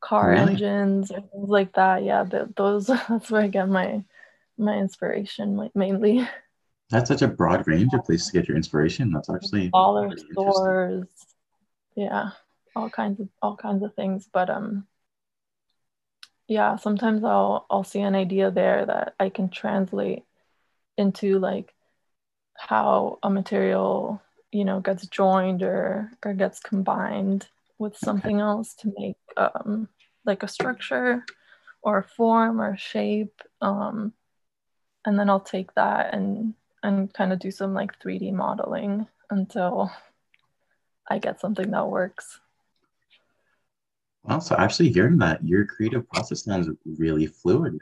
car 0.00 0.30
really? 0.30 0.52
engines 0.52 1.10
or 1.10 1.20
things 1.20 1.48
like 1.48 1.74
that. 1.74 2.04
Yeah, 2.04 2.24
the, 2.24 2.52
those 2.56 2.86
that's 3.08 3.30
where 3.30 3.42
I 3.42 3.48
get 3.48 3.68
my 3.68 4.04
my 4.58 4.76
inspiration 4.76 5.70
mainly. 5.74 6.28
That's 6.90 7.08
such 7.08 7.22
a 7.22 7.28
broad 7.28 7.66
range 7.66 7.92
of 7.94 8.04
places 8.04 8.28
to 8.28 8.32
get 8.34 8.48
your 8.48 8.56
inspiration. 8.56 9.10
That's 9.12 9.30
actually 9.30 9.68
dollar 9.68 10.08
really 10.08 10.22
stores. 10.32 11.06
Yeah, 11.96 12.30
all 12.76 12.90
kinds 12.90 13.20
of 13.20 13.28
all 13.42 13.56
kinds 13.56 13.82
of 13.82 13.94
things. 13.94 14.28
But 14.32 14.50
um, 14.50 14.86
yeah, 16.48 16.76
sometimes 16.76 17.24
I'll 17.24 17.66
I'll 17.70 17.84
see 17.84 18.00
an 18.00 18.14
idea 18.14 18.50
there 18.50 18.84
that 18.86 19.14
I 19.18 19.28
can 19.30 19.48
translate 19.48 20.24
into 20.96 21.38
like 21.38 21.74
how 22.56 23.18
a 23.22 23.30
material 23.30 24.22
you 24.52 24.64
know 24.64 24.80
gets 24.80 25.06
joined 25.06 25.62
or 25.62 26.10
or 26.24 26.34
gets 26.34 26.60
combined 26.60 27.48
with 27.78 27.96
something 27.96 28.36
okay. 28.36 28.42
else 28.42 28.74
to 28.74 28.92
make 28.96 29.16
um 29.36 29.88
like 30.24 30.42
a 30.42 30.48
structure 30.48 31.24
or 31.82 31.98
a 31.98 32.04
form 32.04 32.60
or 32.60 32.72
a 32.74 32.78
shape 32.78 33.42
um 33.60 34.12
and 35.04 35.18
then 35.18 35.28
I'll 35.28 35.40
take 35.40 35.74
that 35.74 36.14
and 36.14 36.54
and 36.82 37.12
kind 37.12 37.32
of 37.32 37.38
do 37.38 37.50
some 37.50 37.74
like 37.74 37.98
3D 38.00 38.32
modeling 38.32 39.06
until 39.30 39.90
I 41.08 41.18
get 41.18 41.40
something 41.40 41.70
that 41.70 41.88
works. 41.88 42.40
Well, 44.24 44.40
so 44.40 44.56
actually 44.56 44.90
hearing 44.90 45.18
that 45.18 45.46
your 45.46 45.66
creative 45.66 46.08
process 46.08 46.44
sounds 46.44 46.68
really 46.86 47.26
fluid. 47.26 47.78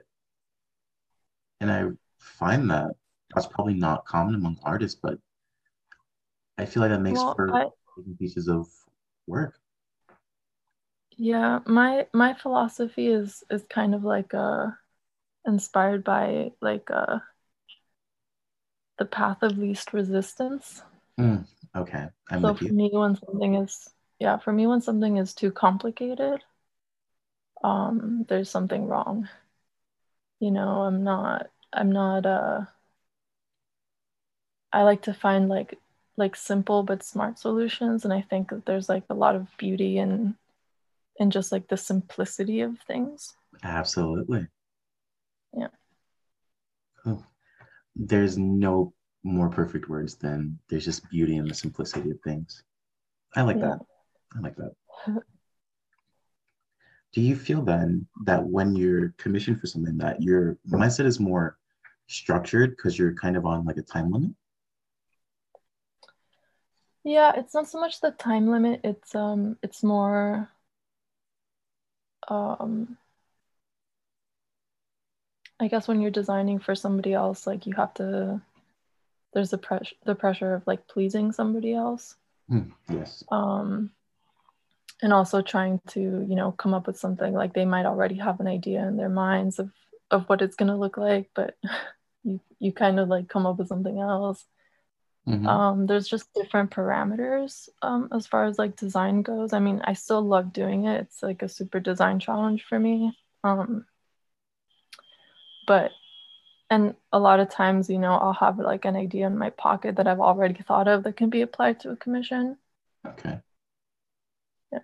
And 1.61 1.70
I 1.70 1.85
find 2.18 2.68
that 2.70 2.90
that's 3.33 3.46
probably 3.46 3.74
not 3.74 4.05
common 4.05 4.35
among 4.35 4.59
artists, 4.64 4.98
but 5.00 5.18
I 6.59 6.66
feel 6.66 6.83
like 6.83 6.90
that 6.90 7.00
makes 7.00 7.20
well, 7.20 7.35
for 7.35 7.55
I, 7.55 7.66
pieces 8.18 8.48
of 8.48 8.66
work. 9.28 9.55
Yeah, 11.16 11.61
my 11.66 12.07
my 12.12 12.35
philosophy 12.35 13.07
is 13.07 13.44
is 13.48 13.64
kind 13.70 13.94
of 13.94 14.02
like 14.02 14.33
a 14.33 14.76
inspired 15.46 16.02
by 16.02 16.50
like 16.61 16.90
uh, 16.90 17.18
the 18.98 19.05
path 19.05 19.42
of 19.42 19.59
least 19.59 19.92
resistance. 19.92 20.83
Mm, 21.20 21.46
okay. 21.76 22.09
I'm 22.31 22.42
so 22.42 22.55
for 22.55 22.72
me, 22.72 22.90
when 22.92 23.16
something 23.16 23.55
is 23.57 23.88
yeah, 24.23 24.37
for 24.39 24.53
me 24.53 24.69
when 24.69 24.81
something 24.81 25.17
is 25.17 25.35
too 25.35 25.51
complicated, 25.51 26.45
um, 27.65 28.25
there's 28.29 28.51
something 28.51 28.87
wrong. 28.87 29.29
You 30.41 30.51
know, 30.51 30.83
I'm 30.83 31.05
not 31.05 31.51
I'm 31.73 31.91
not 31.91 32.27
uh 32.27 32.67
I 34.73 34.83
like 34.83 35.03
to 35.03 35.15
find 35.15 35.49
like 35.49 35.79
like 36.17 36.37
simple 36.37 36.83
but 36.83 37.03
smart 37.03 37.39
solutions 37.39 38.05
and 38.05 38.13
i 38.13 38.21
think 38.21 38.51
that 38.51 38.67
there's 38.67 38.87
like 38.89 39.03
a 39.09 39.15
lot 39.15 39.35
of 39.35 39.49
beauty 39.57 39.97
in 39.97 40.37
in 41.17 41.31
just 41.31 41.53
like 41.53 41.69
the 41.69 41.77
simplicity 41.77 42.61
of 42.63 42.79
things 42.87 43.35
Absolutely. 43.65 44.49
Yeah. 45.53 45.69
Oh, 47.07 47.25
there's 47.97 48.39
no 48.39 48.95
more 49.25 49.51
perfect 49.51 49.89
words 49.89 50.17
than 50.17 50.59
there's 50.69 50.85
just 50.87 51.09
beauty 51.11 51.37
in 51.37 51.47
the 51.49 51.55
simplicity 51.55 52.11
of 52.11 52.21
things. 52.23 52.65
I 53.37 53.43
like 53.43 53.61
Yeah. 53.61 53.63
that. 53.63 53.81
I 54.37 54.40
like 54.40 54.57
that. 54.57 54.73
Do 57.12 57.21
you 57.21 57.37
feel 57.37 57.62
then 57.62 58.07
that 58.25 58.42
when 58.45 58.75
you're 58.75 59.11
commissioned 59.18 59.61
for 59.61 59.66
something 59.66 59.99
that 59.99 60.23
your 60.23 60.57
mindset 60.66 61.05
is 61.05 61.21
more 61.21 61.59
structured 62.07 62.71
because 62.71 62.99
you're 62.99 63.14
kind 63.14 63.37
of 63.37 63.45
on 63.45 63.64
like 63.64 63.77
a 63.77 63.83
time 63.83 64.11
limit? 64.11 64.31
yeah 67.05 67.33
it's 67.37 67.53
not 67.53 67.68
so 67.68 67.81
much 67.81 68.01
the 68.01 68.12
time 68.12 68.49
limit 68.49 68.81
it's 68.85 69.12
um 69.16 69.57
it's 69.61 69.83
more 69.83 70.49
um 72.29 72.97
i 75.59 75.66
guess 75.66 75.88
when 75.88 76.01
you're 76.01 76.12
designing 76.12 76.61
for 76.61 76.77
somebody 76.77 77.12
else 77.12 77.45
like 77.45 77.66
you 77.66 77.73
have 77.75 77.92
to 77.92 78.40
there's 79.33 79.51
the 79.51 79.59
pressure 79.59 79.97
the 80.05 80.14
pressure 80.14 80.55
of 80.55 80.64
like 80.66 80.87
pleasing 80.87 81.33
somebody 81.33 81.75
else 81.75 82.14
Hmm, 82.49 82.71
yes. 82.88 83.25
um 83.33 83.90
and 85.03 85.12
also 85.12 85.43
trying 85.43 85.81
to 85.88 86.01
you 86.01 86.35
know 86.37 86.53
come 86.53 86.75
up 86.75 86.87
with 86.87 86.99
something 86.99 87.33
like 87.35 87.53
they 87.55 87.65
might 87.65 87.87
already 87.87 88.17
have 88.17 88.41
an 88.41 88.47
idea 88.47 88.87
in 88.87 88.97
their 88.97 89.09
minds 89.09 89.59
of 89.59 89.71
of 90.11 90.29
what 90.29 90.43
it's 90.43 90.57
going 90.57 90.69
to 90.71 90.77
look 90.77 90.97
like 90.97 91.31
but 91.35 91.57
you 92.25 92.41
you 92.61 92.73
kind 92.73 93.01
of 93.01 93.09
like 93.09 93.29
come 93.29 93.47
up 93.47 93.59
with 93.59 93.69
something 93.69 93.99
else. 94.01 94.45
Mhm. 95.29 95.47
um 95.47 95.87
there's 95.87 96.09
just 96.09 96.33
different 96.35 96.71
parameters 96.73 97.69
um 97.83 98.09
as 98.12 98.27
far 98.27 98.45
as 98.47 98.59
like 98.59 98.77
design 98.77 99.23
goes. 99.23 99.53
I 99.53 99.61
mean 99.61 99.81
i 99.85 99.93
still 99.95 100.23
love 100.23 100.53
doing 100.53 100.87
it. 100.87 101.01
It's 101.03 101.23
like 101.23 101.43
a 101.43 101.49
super 101.49 101.81
design 101.81 102.19
challenge 102.19 102.65
for 102.69 102.79
me. 102.79 103.17
Um 103.45 103.87
but 105.67 105.93
and 106.71 106.95
a 107.12 107.19
lot 107.19 107.41
of 107.41 107.49
times 107.51 107.88
you 107.91 107.99
know 107.99 108.15
i'll 108.15 108.33
have 108.33 108.59
like 108.59 108.85
an 108.85 108.97
idea 108.97 109.27
in 109.27 109.38
my 109.38 109.51
pocket 109.51 109.97
that 109.97 110.07
i've 110.07 110.21
already 110.21 110.61
thought 110.62 110.88
of 110.88 111.03
that 111.05 111.17
can 111.17 111.31
be 111.31 111.43
applied 111.43 111.79
to 111.81 111.91
a 111.91 111.97
commission. 111.97 112.57
Okay. 113.07 113.41
Yeah. 114.73 114.81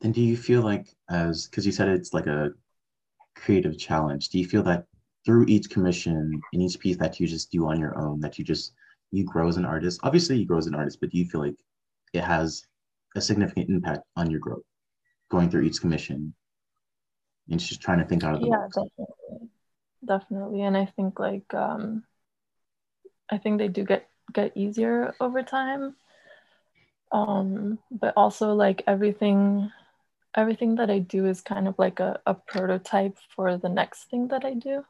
Then 0.00 0.12
do 0.12 0.20
you 0.20 0.36
feel 0.36 0.62
like 0.62 0.88
as 1.10 1.46
because 1.46 1.66
you 1.66 1.72
said 1.72 1.88
it's 1.88 2.12
like 2.14 2.26
a 2.26 2.50
creative 3.36 3.78
challenge, 3.78 4.28
do 4.30 4.38
you 4.38 4.46
feel 4.46 4.62
that 4.64 4.86
through 5.24 5.46
each 5.48 5.70
commission 5.70 6.40
and 6.52 6.62
each 6.62 6.78
piece 6.78 6.96
that 6.98 7.20
you 7.20 7.26
just 7.26 7.50
do 7.50 7.66
on 7.68 7.80
your 7.80 7.98
own, 7.98 8.20
that 8.20 8.38
you 8.38 8.44
just 8.44 8.72
you 9.12 9.24
grow 9.24 9.48
as 9.48 9.56
an 9.56 9.64
artist? 9.64 10.00
Obviously 10.02 10.38
you 10.38 10.46
grow 10.46 10.58
as 10.58 10.66
an 10.66 10.74
artist, 10.74 11.00
but 11.00 11.10
do 11.10 11.18
you 11.18 11.26
feel 11.26 11.40
like 11.42 11.56
it 12.12 12.24
has 12.24 12.66
a 13.16 13.20
significant 13.20 13.68
impact 13.70 14.02
on 14.16 14.30
your 14.30 14.40
growth 14.40 14.64
going 15.30 15.50
through 15.50 15.62
each 15.62 15.80
commission 15.80 16.34
and 17.50 17.60
just 17.60 17.82
trying 17.82 17.98
to 17.98 18.04
think 18.04 18.24
out 18.24 18.34
of 18.34 18.40
the 18.40 18.46
yeah 18.46 18.56
box? 18.56 18.76
definitely 18.76 19.48
definitely 20.04 20.62
and 20.62 20.76
i 20.76 20.86
think 20.86 21.18
like 21.18 21.52
um 21.54 22.02
i 23.30 23.38
think 23.38 23.58
they 23.58 23.68
do 23.68 23.84
get 23.84 24.08
get 24.32 24.56
easier 24.56 25.14
over 25.20 25.42
time 25.42 25.94
um 27.12 27.78
but 27.90 28.14
also 28.16 28.54
like 28.54 28.82
everything 28.86 29.70
everything 30.36 30.76
that 30.76 30.90
i 30.90 30.98
do 30.98 31.26
is 31.26 31.40
kind 31.40 31.66
of 31.68 31.74
like 31.78 32.00
a, 32.00 32.20
a 32.26 32.34
prototype 32.34 33.16
for 33.34 33.56
the 33.56 33.68
next 33.68 34.04
thing 34.04 34.28
that 34.28 34.44
i 34.44 34.54
do 34.54 34.84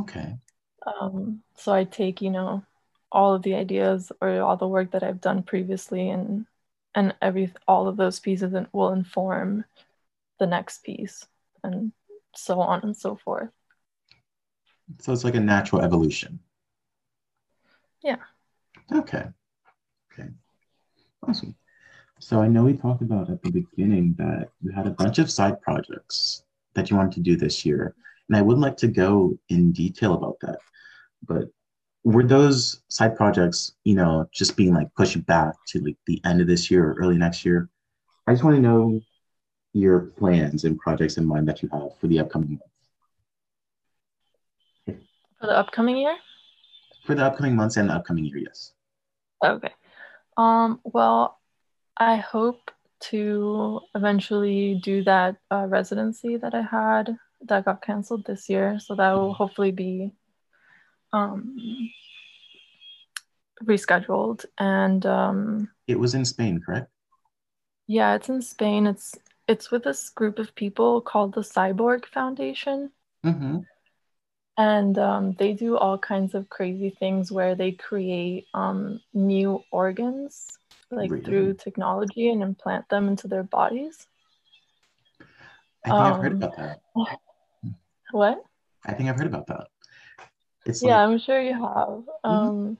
Okay. 0.00 0.36
um 0.86 1.42
so 1.56 1.72
i 1.72 1.84
take 1.84 2.22
you 2.22 2.30
know 2.30 2.62
all 3.10 3.34
of 3.34 3.42
the 3.42 3.54
ideas 3.54 4.10
or 4.20 4.40
all 4.40 4.56
the 4.56 4.66
work 4.66 4.90
that 4.92 5.02
i've 5.02 5.20
done 5.20 5.42
previously 5.42 6.08
and 6.10 6.46
and 6.94 7.14
every 7.22 7.52
all 7.68 7.88
of 7.88 7.96
those 7.96 8.20
pieces 8.20 8.54
will 8.72 8.92
inform 8.92 9.64
the 10.38 10.46
next 10.46 10.82
piece 10.82 11.26
and 11.62 11.92
so 12.34 12.60
on 12.60 12.80
and 12.82 12.96
so 12.96 13.16
forth 13.16 13.50
So 15.00 15.12
it's 15.12 15.24
like 15.24 15.34
a 15.34 15.40
natural 15.40 15.82
evolution. 15.82 16.40
Yeah. 18.02 18.16
Okay. 18.92 19.24
Okay. 20.12 20.28
Awesome. 21.26 21.54
So 22.22 22.40
I 22.40 22.46
know 22.46 22.62
we 22.62 22.74
talked 22.74 23.02
about 23.02 23.30
at 23.30 23.42
the 23.42 23.50
beginning 23.50 24.14
that 24.16 24.50
you 24.62 24.70
had 24.70 24.86
a 24.86 24.90
bunch 24.90 25.18
of 25.18 25.28
side 25.28 25.60
projects 25.60 26.44
that 26.74 26.88
you 26.88 26.96
wanted 26.96 27.14
to 27.14 27.20
do 27.20 27.36
this 27.36 27.66
year. 27.66 27.96
And 28.28 28.36
I 28.36 28.42
would 28.42 28.58
like 28.58 28.76
to 28.76 28.86
go 28.86 29.36
in 29.48 29.72
detail 29.72 30.14
about 30.14 30.36
that. 30.42 30.58
But 31.26 31.48
were 32.04 32.22
those 32.22 32.80
side 32.86 33.16
projects, 33.16 33.72
you 33.82 33.96
know, 33.96 34.28
just 34.32 34.56
being 34.56 34.72
like 34.72 34.94
pushed 34.94 35.26
back 35.26 35.54
to 35.68 35.80
like 35.80 35.96
the 36.06 36.20
end 36.24 36.40
of 36.40 36.46
this 36.46 36.70
year 36.70 36.90
or 36.90 36.94
early 36.94 37.18
next 37.18 37.44
year? 37.44 37.68
I 38.28 38.32
just 38.32 38.44
want 38.44 38.54
to 38.54 38.62
know 38.62 39.00
your 39.72 40.02
plans 40.16 40.62
and 40.62 40.78
projects 40.78 41.16
in 41.16 41.26
mind 41.26 41.48
that 41.48 41.60
you 41.60 41.68
have 41.72 41.98
for 41.98 42.06
the 42.06 42.20
upcoming 42.20 42.60
months. 44.86 45.00
for 45.40 45.46
the 45.48 45.56
upcoming 45.56 45.96
year 45.96 46.16
For 47.04 47.16
the 47.16 47.24
upcoming 47.24 47.56
months 47.56 47.76
and 47.78 47.90
the 47.90 47.94
upcoming 47.94 48.26
year, 48.26 48.38
yes. 48.38 48.74
Okay. 49.44 49.72
Um, 50.36 50.80
well, 50.84 51.40
I 51.96 52.16
hope 52.16 52.70
to 53.10 53.80
eventually 53.94 54.80
do 54.82 55.02
that 55.04 55.36
uh, 55.50 55.66
residency 55.68 56.36
that 56.36 56.54
I 56.54 56.62
had 56.62 57.16
that 57.48 57.64
got 57.64 57.82
canceled 57.82 58.24
this 58.24 58.48
year. 58.48 58.78
So 58.78 58.94
that 58.94 59.12
will 59.12 59.34
hopefully 59.34 59.72
be 59.72 60.12
um, 61.12 61.56
rescheduled. 63.64 64.44
And 64.58 65.04
um, 65.06 65.68
It 65.88 65.98
was 65.98 66.14
in 66.14 66.24
Spain, 66.24 66.60
correct? 66.64 66.88
yeah, 67.88 68.14
it's 68.14 68.28
in 68.28 68.40
Spain. 68.42 68.86
It's 68.86 69.14
it's 69.48 69.70
with 69.70 69.82
this 69.84 70.08
group 70.08 70.38
of 70.38 70.54
people 70.54 71.00
called 71.00 71.34
the 71.34 71.40
Cyborg 71.40 72.06
Foundation. 72.06 72.90
Mm-hmm. 73.24 73.58
and 74.58 74.98
um, 74.98 75.34
they 75.38 75.52
do 75.52 75.76
all 75.76 75.96
kinds 75.96 76.34
of 76.34 76.48
crazy 76.48 76.90
things 76.90 77.30
where 77.30 77.54
they 77.54 77.70
create 77.70 78.46
um, 78.52 79.00
new 79.14 79.62
organs 79.70 80.58
like 80.92 81.24
through 81.24 81.54
technology 81.54 82.28
and 82.30 82.42
implant 82.42 82.88
them 82.88 83.08
into 83.08 83.28
their 83.28 83.42
bodies. 83.42 84.06
I 85.84 85.88
think 85.88 86.00
I've 86.00 86.16
heard 86.20 86.32
Um, 86.32 86.42
about 86.42 86.56
that. 86.56 86.80
what? 88.12 88.44
I 88.86 88.92
think 88.94 89.08
I've 89.08 89.18
heard 89.18 89.26
about 89.26 89.46
that. 89.46 89.68
It's 90.64 90.82
yeah 90.82 91.02
like, 91.02 91.10
i'm 91.10 91.18
sure 91.18 91.40
you 91.40 91.54
have. 91.54 92.04
Um, 92.22 92.78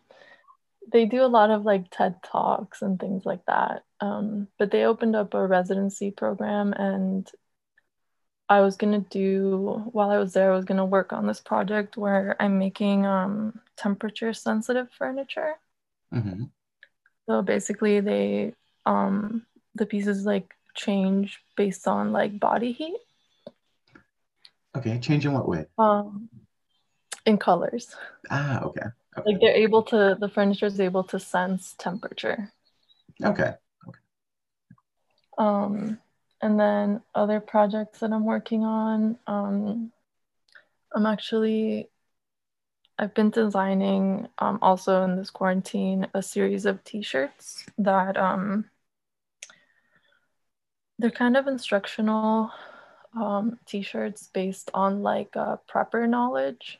they 0.93 1.07
do 1.07 1.23
a 1.25 1.27
lot 1.27 1.51
of 1.51 1.65
like 1.65 1.91
ted 1.91 2.23
talks 2.23 2.83
and 2.83 2.99
things 2.99 3.25
like 3.25 3.45
that. 3.47 3.85
Um, 4.01 4.49
but 4.59 4.71
they 4.71 4.85
opened 4.85 5.17
up 5.17 5.35
a 5.35 5.47
residency 5.47 6.11
program 6.11 6.73
and 6.73 7.29
i 8.49 8.61
was 8.61 8.77
going 8.77 8.93
to 8.93 9.09
do 9.09 9.89
while 9.93 10.11
i 10.11 10.19
was 10.19 10.33
there 10.33 10.53
i 10.53 10.57
was 10.57 10.65
going 10.65 10.77
to 10.77 10.85
work 10.85 11.13
on 11.13 11.27
this 11.27 11.41
project 11.41 11.97
where 11.97 12.37
i'm 12.41 12.59
making 12.59 13.07
um, 13.07 13.59
temperature 13.77 14.33
sensitive 14.35 14.89
furniture. 14.99 15.55
Mhm. 16.13 16.51
So 17.33 17.41
basically, 17.41 18.01
they 18.01 18.53
um 18.85 19.47
the 19.75 19.87
pieces 19.87 20.27
like 20.27 20.53
change 20.75 21.41
based 21.57 21.89
on 21.89 22.13
like 22.13 22.39
body 22.39 22.73
heat 22.73 22.99
Okay, 24.77 24.99
change 24.99 25.25
in 25.25 25.33
what 25.33 25.49
way? 25.49 25.65
um 25.79 26.29
in 27.25 27.39
colors. 27.39 27.97
Ah, 28.31 28.61
okay. 28.65 28.85
Okay. 29.17 29.33
Like 29.33 29.41
they're 29.41 29.57
able 29.67 29.83
to 29.85 30.15
the 30.21 30.29
furniture 30.29 30.67
is 30.67 30.79
able 30.79 31.05
to 31.05 31.19
sense 31.19 31.75
temperature. 31.79 32.53
Okay. 33.25 33.55
Um 35.39 35.99
and 36.43 36.61
then 36.61 37.01
other 37.15 37.41
projects 37.41 38.01
that 38.01 38.13
I'm 38.13 38.27
working 38.27 38.63
on 38.63 39.17
um 39.27 39.91
I'm 40.95 41.07
actually 41.07 41.89
I've 42.99 43.15
been 43.15 43.31
designing 43.31 44.29
um 44.39 44.59
also 44.63 45.03
in 45.05 45.17
this 45.17 45.31
quarantine 45.31 46.07
a 46.15 46.23
series 46.23 46.67
of 46.67 46.85
t-shirts 46.85 47.65
that 47.79 48.17
um 48.17 48.67
they're 50.99 51.11
kind 51.11 51.37
of 51.37 51.49
instructional 51.49 52.53
um, 53.15 53.59
t-shirts 53.67 54.31
based 54.33 54.71
on 54.73 55.03
like 55.03 55.37
uh, 55.37 55.57
prepper 55.69 56.09
knowledge. 56.09 56.79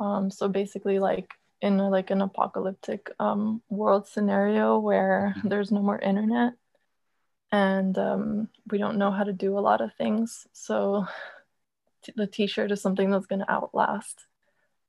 Um, 0.00 0.30
so 0.30 0.48
basically, 0.48 0.98
like 0.98 1.32
in 1.60 1.78
a, 1.78 1.88
like 1.88 2.10
an 2.10 2.22
apocalyptic 2.22 3.10
um, 3.20 3.62
world 3.70 4.08
scenario 4.08 4.78
where 4.78 5.34
there's 5.44 5.70
no 5.70 5.80
more 5.80 5.98
internet 5.98 6.54
and 7.52 7.96
um, 7.98 8.48
we 8.70 8.78
don't 8.78 8.98
know 8.98 9.10
how 9.10 9.24
to 9.24 9.32
do 9.32 9.56
a 9.56 9.60
lot 9.60 9.80
of 9.80 9.94
things. 9.94 10.46
So 10.52 11.06
t- 12.02 12.12
the 12.16 12.26
t-shirt 12.26 12.72
is 12.72 12.80
something 12.80 13.10
that's 13.10 13.26
going 13.26 13.40
to 13.40 13.50
outlast, 13.50 14.24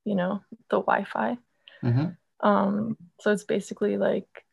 you 0.04 0.14
know, 0.14 0.42
the 0.70 0.80
Wi-Fi. 0.80 1.38
hmm 1.80 2.06
Um, 2.40 2.96
so 3.20 3.32
it's 3.32 3.44
basically 3.44 3.96
like 3.96 4.44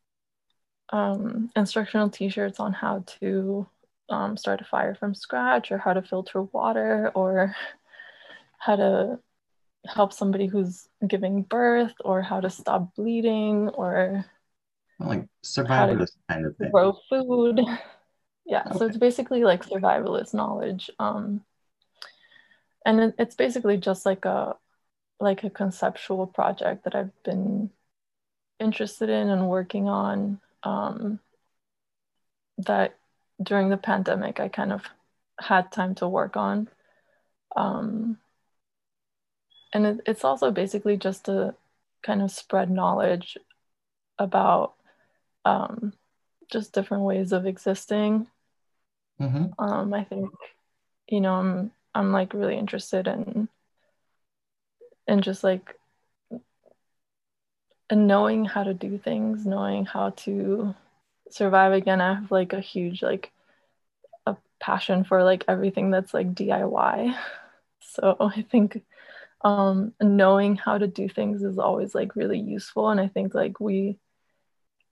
um, 0.89 1.49
instructional 1.55 2.09
t-shirts 2.09 2.59
on 2.59 2.73
how 2.73 3.03
to 3.19 3.67
um, 4.09 4.37
start 4.37 4.61
a 4.61 4.65
fire 4.65 4.95
from 4.95 5.15
scratch 5.15 5.71
or 5.71 5.77
how 5.77 5.93
to 5.93 6.01
filter 6.01 6.43
water 6.43 7.11
or 7.15 7.55
how 8.57 8.75
to 8.75 9.19
help 9.85 10.13
somebody 10.13 10.47
who's 10.47 10.87
giving 11.07 11.43
birth 11.43 11.93
or 12.03 12.21
how 12.21 12.39
to 12.39 12.49
stop 12.49 12.93
bleeding 12.95 13.69
or 13.69 14.25
like 14.99 15.27
survivalist 15.43 16.15
kind 16.29 16.45
of 16.45 16.55
thing. 16.57 16.71
Grow 16.71 16.97
food. 17.09 17.59
Yeah, 18.45 18.63
okay. 18.67 18.77
so 18.77 18.85
it's 18.87 18.97
basically 18.97 19.43
like 19.43 19.65
survivalist 19.65 20.33
knowledge. 20.33 20.89
Um, 20.99 21.45
and 22.85 22.99
it, 22.99 23.15
it's 23.17 23.35
basically 23.35 23.77
just 23.77 24.05
like 24.05 24.25
a 24.25 24.55
like 25.21 25.43
a 25.43 25.49
conceptual 25.49 26.27
project 26.27 26.83
that 26.83 26.95
I've 26.95 27.23
been 27.23 27.69
interested 28.59 29.09
in 29.09 29.29
and 29.29 29.47
working 29.47 29.87
on. 29.87 30.39
Um, 30.63 31.19
that 32.57 32.95
during 33.41 33.69
the 33.69 33.77
pandemic 33.77 34.39
I 34.39 34.47
kind 34.47 34.71
of 34.71 34.83
had 35.39 35.71
time 35.71 35.95
to 35.95 36.07
work 36.07 36.37
on. 36.37 36.67
Um, 37.55 38.17
and 39.73 39.85
it, 39.85 40.01
it's 40.05 40.23
also 40.23 40.51
basically 40.51 40.97
just 40.97 41.25
to 41.25 41.55
kind 42.03 42.21
of 42.21 42.31
spread 42.31 42.69
knowledge 42.69 43.37
about 44.19 44.73
um, 45.45 45.93
just 46.51 46.73
different 46.73 47.03
ways 47.03 47.31
of 47.31 47.45
existing. 47.45 48.27
Mm-hmm. 49.19 49.45
Um, 49.57 49.93
I 49.93 50.03
think, 50.03 50.29
you 51.07 51.21
know, 51.21 51.33
I'm 51.33 51.71
I'm 51.93 52.11
like 52.11 52.33
really 52.33 52.57
interested 52.57 53.07
in 53.07 53.49
in 55.07 55.21
just 55.21 55.43
like 55.43 55.75
and 57.89 58.07
knowing 58.07 58.45
how 58.45 58.63
to 58.63 58.73
do 58.73 58.97
things, 58.97 59.45
knowing 59.45 59.85
how 59.85 60.11
to 60.11 60.73
survive 61.29 61.73
again. 61.73 61.99
I 62.01 62.15
have 62.15 62.31
like 62.31 62.53
a 62.53 62.61
huge 62.61 63.03
like 63.03 63.31
a 64.25 64.37
passion 64.59 65.03
for 65.03 65.23
like 65.23 65.43
everything 65.47 65.91
that's 65.91 66.13
like 66.13 66.33
DIY. 66.33 67.15
So 67.83 68.15
I 68.19 68.43
think 68.43 68.83
um, 69.43 69.93
knowing 70.01 70.55
how 70.55 70.77
to 70.77 70.87
do 70.87 71.09
things 71.09 71.43
is 71.43 71.57
always 71.57 71.93
like 71.93 72.15
really 72.15 72.39
useful. 72.39 72.89
And 72.89 73.01
I 73.01 73.07
think 73.07 73.33
like 73.33 73.59
we 73.59 73.97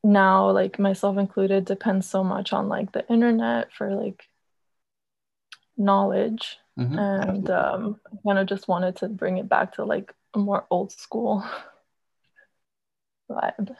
now, 0.03 0.51
like 0.51 0.79
myself 0.79 1.17
included, 1.17 1.65
depends 1.65 2.09
so 2.09 2.23
much 2.23 2.51
on 2.51 2.67
like 2.67 2.91
the 2.91 3.07
internet 3.07 3.71
for 3.71 3.95
like 3.95 4.23
knowledge. 5.77 6.57
Mm-hmm. 6.79 6.97
And 6.97 7.49
um, 7.49 7.99
I 8.07 8.15
kind 8.25 8.39
of 8.39 8.47
just 8.47 8.67
wanted 8.67 8.95
to 8.97 9.09
bring 9.09 9.37
it 9.37 9.49
back 9.49 9.73
to 9.73 9.85
like 9.85 10.13
a 10.33 10.39
more 10.39 10.65
old 10.69 10.91
school 10.91 11.45
vibe. 13.29 13.75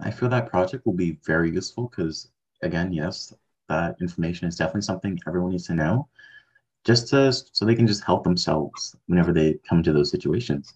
I 0.00 0.10
feel 0.10 0.28
that 0.30 0.50
project 0.50 0.84
will 0.84 0.94
be 0.94 1.18
very 1.24 1.50
useful 1.52 1.88
because, 1.88 2.28
again, 2.62 2.92
yes, 2.92 3.32
that 3.68 3.96
information 4.00 4.48
is 4.48 4.56
definitely 4.56 4.82
something 4.82 5.18
everyone 5.26 5.52
needs 5.52 5.66
to 5.68 5.74
know 5.74 6.08
just 6.84 7.08
to 7.08 7.32
so 7.32 7.64
they 7.64 7.74
can 7.74 7.86
just 7.86 8.04
help 8.04 8.24
themselves 8.24 8.94
whenever 9.06 9.32
they 9.32 9.58
come 9.68 9.82
to 9.82 9.92
those 9.92 10.10
situations. 10.10 10.74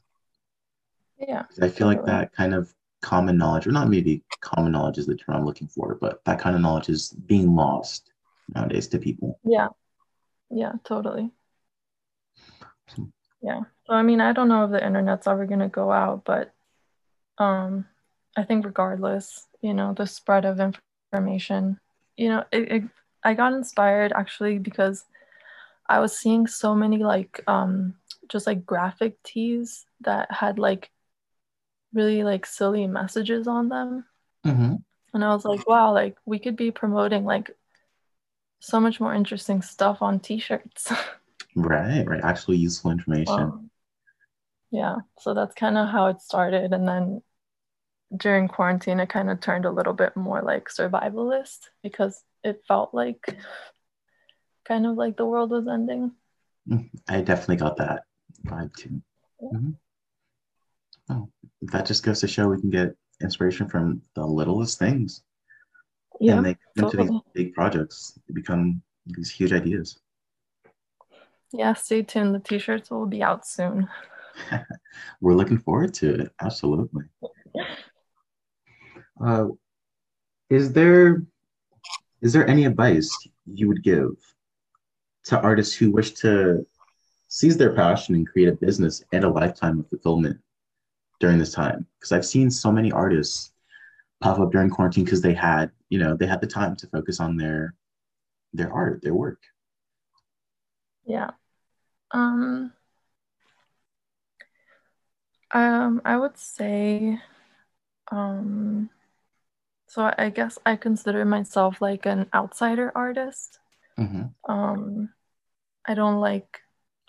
Yeah. 1.19 1.45
I 1.61 1.69
feel 1.69 1.87
like 1.87 2.05
that 2.07 2.33
kind 2.33 2.55
of 2.55 2.73
common 3.03 3.37
knowledge, 3.37 3.67
or 3.67 3.73
not 3.73 3.89
maybe 3.89 4.23
common 4.41 4.73
knowledge 4.73 4.99
is 4.99 5.07
the 5.07 5.17
term 5.17 5.37
I'm 5.37 5.45
looking 5.45 5.69
for, 5.69 5.97
but 6.01 6.25
that 6.25 6.39
kind 6.39 6.57
of 6.57 6.63
knowledge 6.63 6.89
is 6.89 7.11
being 7.11 7.55
lost 7.55 8.13
nowadays 8.55 8.89
to 8.89 8.99
people. 8.99 9.39
Yeah. 9.45 9.69
Yeah, 10.51 10.73
totally. 10.85 11.31
Yeah. 13.43 13.61
So 13.87 13.95
I 13.95 14.03
mean, 14.03 14.21
I 14.21 14.33
don't 14.33 14.49
know 14.49 14.65
if 14.65 14.71
the 14.71 14.85
internet's 14.85 15.27
ever 15.27 15.47
gonna 15.47 15.69
go 15.69 15.91
out, 15.91 16.25
but 16.25 16.53
um 17.39 17.87
I 18.37 18.45
think 18.45 18.65
regardless, 18.65 19.47
you 19.61 19.75
know, 19.75 19.95
the 19.95 20.07
spread 20.07 20.45
of 20.45 20.61
information, 21.13 21.79
you 22.17 22.29
know, 22.29 22.45
it, 22.53 22.73
it 22.73 22.83
I 23.23 23.35
got 23.35 23.53
inspired 23.53 24.13
actually 24.13 24.59
because 24.59 25.05
I 25.89 26.01
was 26.01 26.17
seeing 26.17 26.47
so 26.47 26.75
many 26.75 26.99
like 26.99 27.43
um 27.47 27.95
just 28.29 28.47
like 28.47 28.67
graphic 28.67 29.23
tees 29.23 29.87
that 30.01 30.31
had 30.31 30.59
like 30.59 30.91
really 31.93 32.23
like 32.23 32.47
silly 32.47 32.87
messages 32.87 33.47
on 33.47 33.69
them. 33.69 34.05
Mm-hmm. 34.47 34.75
And 35.15 35.25
I 35.25 35.35
was 35.35 35.45
like, 35.45 35.67
wow, 35.67 35.93
like 35.93 36.17
we 36.27 36.39
could 36.39 36.57
be 36.57 36.71
promoting 36.71 37.25
like 37.25 37.51
so 38.61 38.81
much 38.81 39.01
more 39.01 39.15
interesting 39.15 39.63
stuff 39.63 40.03
on 40.03 40.21
t-shirts. 40.21 40.93
right, 41.57 42.05
right. 42.07 42.25
Actually 42.25 42.57
useful 42.59 42.91
information. 42.91 43.35
Um, 43.35 43.71
yeah. 44.71 44.97
So 45.21 45.35
that's 45.35 45.55
kind 45.55 45.79
of 45.79 45.89
how 45.89 46.07
it 46.09 46.21
started. 46.21 46.73
And 46.73 46.87
then 46.87 47.23
during 48.17 48.49
quarantine, 48.49 49.01
it 49.01 49.09
kind 49.09 49.31
of 49.31 49.41
turned 49.41 49.65
a 49.65 49.71
little 49.71 49.93
bit 49.93 50.17
more 50.17 50.43
like 50.43 50.69
survivalist 50.69 51.69
because 51.83 52.23
it 52.43 52.63
felt 52.67 52.95
like 52.95 53.37
kind 54.67 54.87
of 54.87 54.97
like 54.97 55.17
the 55.17 55.27
world 55.27 55.51
was 55.51 55.69
ending. 55.69 56.13
Mm, 56.69 56.89
I 57.09 57.21
definitely 57.21 57.57
got 57.57 57.77
that 57.79 58.03
vibe 58.47 58.75
too. 58.77 59.01
Mm-hmm. 59.43 59.71
Oh, 61.11 61.29
that 61.63 61.87
just 61.87 62.03
goes 62.03 62.21
to 62.21 62.29
show 62.29 62.49
we 62.49 62.61
can 62.61 62.71
get 62.71 62.95
inspiration 63.23 63.69
from 63.69 64.03
the 64.15 64.25
littlest 64.25 64.79
things. 64.79 65.23
Yeah, 66.21 66.37
and 66.37 66.47
they 66.47 66.57
come 66.77 66.91
totally. 66.91 67.03
into 67.09 67.13
these 67.35 67.45
big 67.45 67.55
projects, 67.55 68.19
they 68.27 68.35
become 68.35 68.83
these 69.07 69.31
huge 69.31 69.53
ideas. 69.53 69.99
Yeah, 71.53 71.73
stay 71.75 72.03
tuned. 72.03 72.35
The 72.35 72.41
t-shirts 72.41 72.91
will 72.91 73.07
be 73.07 73.23
out 73.23 73.47
soon. 73.47 73.89
We're 75.21 75.35
looking 75.35 75.59
forward 75.59 75.95
to 75.95 76.23
it. 76.23 76.33
Absolutely. 76.41 77.05
Uh, 79.21 79.49
is 80.49 80.73
there 80.73 81.25
is 82.23 82.33
there 82.33 82.49
any 82.49 82.65
advice 82.65 83.11
you 83.47 83.67
would 83.67 83.83
give 83.83 84.11
to 85.25 85.41
artists 85.41 85.75
who 85.75 85.91
wish 85.91 86.13
to 86.13 86.65
seize 87.27 87.57
their 87.57 87.75
passion 87.75 88.15
and 88.15 88.29
create 88.29 88.49
a 88.49 88.53
business 88.53 89.03
and 89.13 89.25
a 89.25 89.29
lifetime 89.29 89.81
of 89.81 89.89
fulfillment 89.89 90.39
during 91.19 91.37
this 91.39 91.53
time 91.53 91.85
because 91.99 92.13
i've 92.13 92.25
seen 92.25 92.49
so 92.49 92.71
many 92.71 92.93
artists 92.93 93.53
pop 94.21 94.39
up 94.39 94.51
during 94.51 94.71
quarantine 94.71 95.05
because 95.05 95.23
they 95.23 95.35
had 95.35 95.71
you 95.89 95.99
know 95.99 96.17
they 96.17 96.27
had 96.27 96.41
the 96.41 96.47
time 96.47 96.77
to 96.77 96.87
focus 96.89 97.21
on 97.21 97.37
their 97.37 97.75
their 98.53 98.73
art 98.73 99.01
their 99.03 99.15
work. 99.15 99.41
Yeah. 101.05 101.31
Um 102.11 102.73
um 105.51 106.03
i 106.05 106.15
would 106.15 106.37
say 106.37 107.19
um 108.13 108.91
so 109.87 110.13
i 110.19 110.29
guess 110.29 110.59
i 110.67 110.77
consider 110.77 111.25
myself 111.25 111.81
like 111.81 112.05
an 112.05 112.29
outsider 112.35 112.93
artist. 112.95 113.59
Mm-hmm. 113.99 114.53
um 114.53 115.09
I 115.89 115.95
don't 115.95 116.21
like 116.21 116.61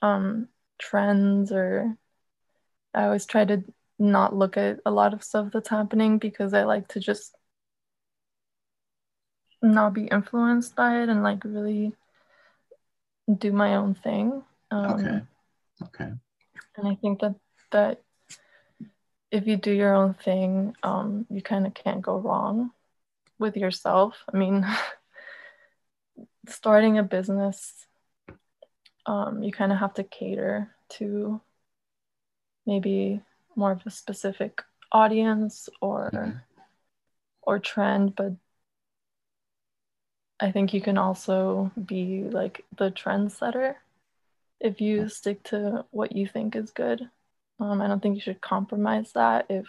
um, 0.02 0.48
trends 0.80 1.52
or 1.52 1.98
I 2.94 3.04
always 3.04 3.26
try 3.26 3.44
to 3.44 3.62
not 4.00 4.36
look 4.36 4.58
at 4.58 4.80
a 4.86 4.92
lot 4.92 5.14
of 5.14 5.24
stuff 5.24 5.50
that's 5.54 5.70
happening 5.70 6.18
because 6.18 6.54
I 6.54 6.64
like 6.64 6.88
to 6.90 7.00
just 7.00 7.36
not 9.62 9.94
be 9.94 10.06
influenced 10.06 10.76
by 10.76 11.02
it 11.02 11.10
and 11.10 11.22
like 11.22 11.44
really 11.44 11.94
do 13.38 13.52
my 13.52 13.76
own 13.76 13.94
thing. 13.94 14.42
Um, 14.72 14.92
okay. 14.94 15.22
Okay. 15.84 16.12
And 16.78 16.88
I 16.88 16.96
think 16.96 17.20
that 17.20 17.36
that 17.72 18.02
if 19.32 19.46
you 19.46 19.58
do 19.58 19.72
your 19.72 19.94
own 19.94 20.14
thing, 20.14 20.76
um, 20.82 21.28
you 21.30 21.42
kind 21.42 21.68
of 21.68 21.74
can't 21.74 22.02
go 22.02 22.18
wrong 22.18 22.72
with 23.38 23.58
yourself. 23.58 24.24
I 24.34 24.38
mean, 24.38 24.66
starting 26.48 26.98
a 26.98 27.04
business 27.04 27.86
um, 29.10 29.42
you 29.42 29.52
kind 29.52 29.72
of 29.72 29.80
have 29.80 29.96
to 29.96 30.04
cater 30.04 30.70
to 30.90 31.42
maybe 32.66 33.22
more 33.60 33.72
of 33.72 33.82
a 33.86 33.92
specific 33.92 34.64
audience 34.92 35.70
or 35.82 36.10
mm-hmm. 36.14 36.38
or 37.44 37.60
trend 37.60 38.16
but 38.16 38.32
i 40.40 40.52
think 40.52 40.74
you 40.74 40.82
can 40.82 40.98
also 40.98 41.72
be 41.86 42.24
like 42.24 42.66
the 42.78 42.90
trendsetter 42.90 43.76
if 44.60 44.82
you 44.82 45.08
stick 45.08 45.44
to 45.44 45.86
what 45.92 46.12
you 46.12 46.28
think 46.28 46.56
is 46.56 46.72
good. 46.72 47.10
Um, 47.60 47.82
i 47.82 47.88
don't 47.88 48.02
think 48.02 48.16
you 48.16 48.22
should 48.22 48.42
compromise 48.42 49.12
that 49.14 49.46
if 49.50 49.68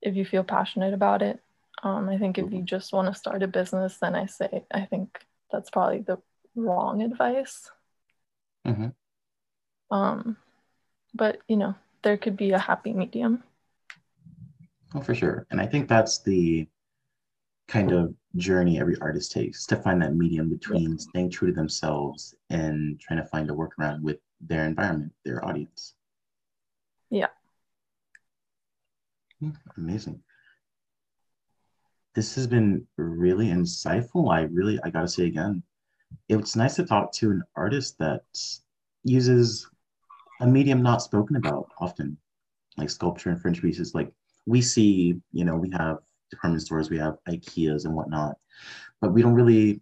if 0.00 0.14
you 0.16 0.24
feel 0.24 0.44
passionate 0.44 0.94
about 0.94 1.22
it. 1.22 1.40
Um, 1.82 2.08
i 2.08 2.18
think 2.18 2.38
if 2.38 2.52
you 2.52 2.62
just 2.62 2.92
want 2.92 3.08
to 3.08 3.18
start 3.18 3.42
a 3.42 3.48
business 3.48 3.98
then 3.98 4.14
i 4.14 4.26
say 4.26 4.64
i 4.72 4.82
think 4.82 5.08
that's 5.50 5.70
probably 5.70 6.00
the 6.00 6.18
wrong 6.56 7.02
advice. 7.02 7.70
Mm-hmm. 8.66 8.88
Um, 9.94 10.36
but 11.14 11.38
you 11.48 11.56
know, 11.56 11.74
there 12.04 12.16
could 12.16 12.36
be 12.36 12.52
a 12.52 12.58
happy 12.58 12.92
medium. 12.92 13.42
Oh, 14.94 15.00
for 15.00 15.14
sure. 15.14 15.46
And 15.50 15.60
I 15.60 15.66
think 15.66 15.88
that's 15.88 16.22
the 16.22 16.68
kind 17.66 17.90
of 17.92 18.14
journey 18.36 18.78
every 18.78 18.96
artist 19.00 19.32
takes 19.32 19.66
to 19.66 19.76
find 19.76 20.00
that 20.02 20.14
medium 20.14 20.48
between 20.48 20.92
yeah. 20.92 20.98
staying 20.98 21.30
true 21.30 21.48
to 21.48 21.54
themselves 21.54 22.34
and 22.50 23.00
trying 23.00 23.18
to 23.18 23.26
find 23.26 23.50
a 23.50 23.54
workaround 23.54 24.02
with 24.02 24.18
their 24.40 24.66
environment, 24.66 25.12
their 25.24 25.44
audience. 25.44 25.94
Yeah. 27.10 27.28
Amazing. 29.76 30.20
This 32.14 32.34
has 32.36 32.46
been 32.46 32.86
really 32.96 33.48
insightful. 33.48 34.32
I 34.32 34.42
really, 34.42 34.78
I 34.84 34.90
gotta 34.90 35.08
say 35.08 35.26
again, 35.26 35.62
it's 36.28 36.54
nice 36.54 36.76
to 36.76 36.84
talk 36.84 37.12
to 37.14 37.30
an 37.30 37.42
artist 37.56 37.98
that 37.98 38.22
uses 39.02 39.68
a 40.40 40.46
medium 40.46 40.82
not 40.82 41.02
spoken 41.02 41.36
about 41.36 41.70
often, 41.78 42.16
like 42.76 42.90
sculpture 42.90 43.30
and 43.30 43.40
French 43.40 43.60
pieces. 43.62 43.94
Like 43.94 44.12
we 44.46 44.60
see, 44.60 45.20
you 45.32 45.44
know, 45.44 45.56
we 45.56 45.70
have 45.70 45.98
department 46.30 46.62
stores, 46.62 46.90
we 46.90 46.98
have 46.98 47.16
IKEAs 47.28 47.84
and 47.84 47.94
whatnot, 47.94 48.36
but 49.00 49.12
we 49.12 49.22
don't 49.22 49.34
really 49.34 49.80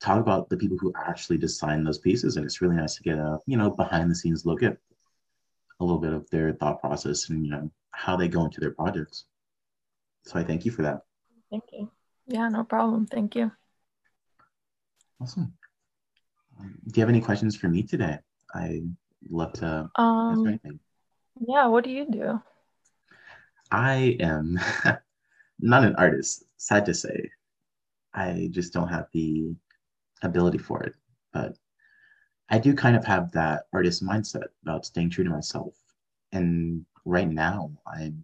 talk 0.00 0.20
about 0.20 0.48
the 0.48 0.56
people 0.56 0.76
who 0.78 0.92
actually 0.96 1.38
design 1.38 1.84
those 1.84 1.98
pieces. 1.98 2.36
And 2.36 2.44
it's 2.44 2.60
really 2.60 2.76
nice 2.76 2.96
to 2.96 3.02
get 3.02 3.18
a, 3.18 3.38
you 3.46 3.56
know, 3.56 3.70
behind 3.70 4.10
the 4.10 4.14
scenes 4.14 4.44
look 4.44 4.62
at 4.62 4.76
a 5.80 5.84
little 5.84 6.00
bit 6.00 6.12
of 6.12 6.28
their 6.30 6.52
thought 6.52 6.80
process 6.80 7.28
and, 7.28 7.44
you 7.44 7.50
know, 7.50 7.70
how 7.92 8.16
they 8.16 8.28
go 8.28 8.44
into 8.44 8.60
their 8.60 8.72
projects. 8.72 9.24
So 10.24 10.38
I 10.38 10.44
thank 10.44 10.64
you 10.64 10.70
for 10.70 10.82
that. 10.82 11.02
Thank 11.50 11.64
you. 11.72 11.90
Yeah, 12.26 12.48
no 12.48 12.64
problem. 12.64 13.06
Thank 13.06 13.36
you. 13.36 13.52
Awesome. 15.20 15.54
Um, 16.58 16.78
do 16.86 16.98
you 16.98 17.02
have 17.02 17.08
any 17.08 17.20
questions 17.20 17.56
for 17.56 17.68
me 17.68 17.82
today? 17.82 18.18
I 18.54 18.82
love 19.30 19.52
to 19.54 19.90
um, 19.96 20.46
anything. 20.46 20.80
Yeah, 21.46 21.66
what 21.66 21.84
do 21.84 21.90
you 21.90 22.06
do? 22.10 22.40
I 23.70 24.16
am 24.20 24.58
not 25.60 25.84
an 25.84 25.96
artist, 25.96 26.44
sad 26.56 26.86
to 26.86 26.94
say. 26.94 27.30
I 28.14 28.48
just 28.50 28.72
don't 28.72 28.88
have 28.88 29.06
the 29.12 29.54
ability 30.22 30.58
for 30.58 30.82
it. 30.82 30.94
But 31.32 31.56
I 32.48 32.58
do 32.58 32.74
kind 32.74 32.96
of 32.96 33.04
have 33.04 33.32
that 33.32 33.64
artist 33.72 34.04
mindset 34.04 34.48
about 34.62 34.86
staying 34.86 35.10
true 35.10 35.24
to 35.24 35.30
myself. 35.30 35.74
And 36.32 36.84
right 37.04 37.28
now, 37.28 37.70
I'm 37.86 38.22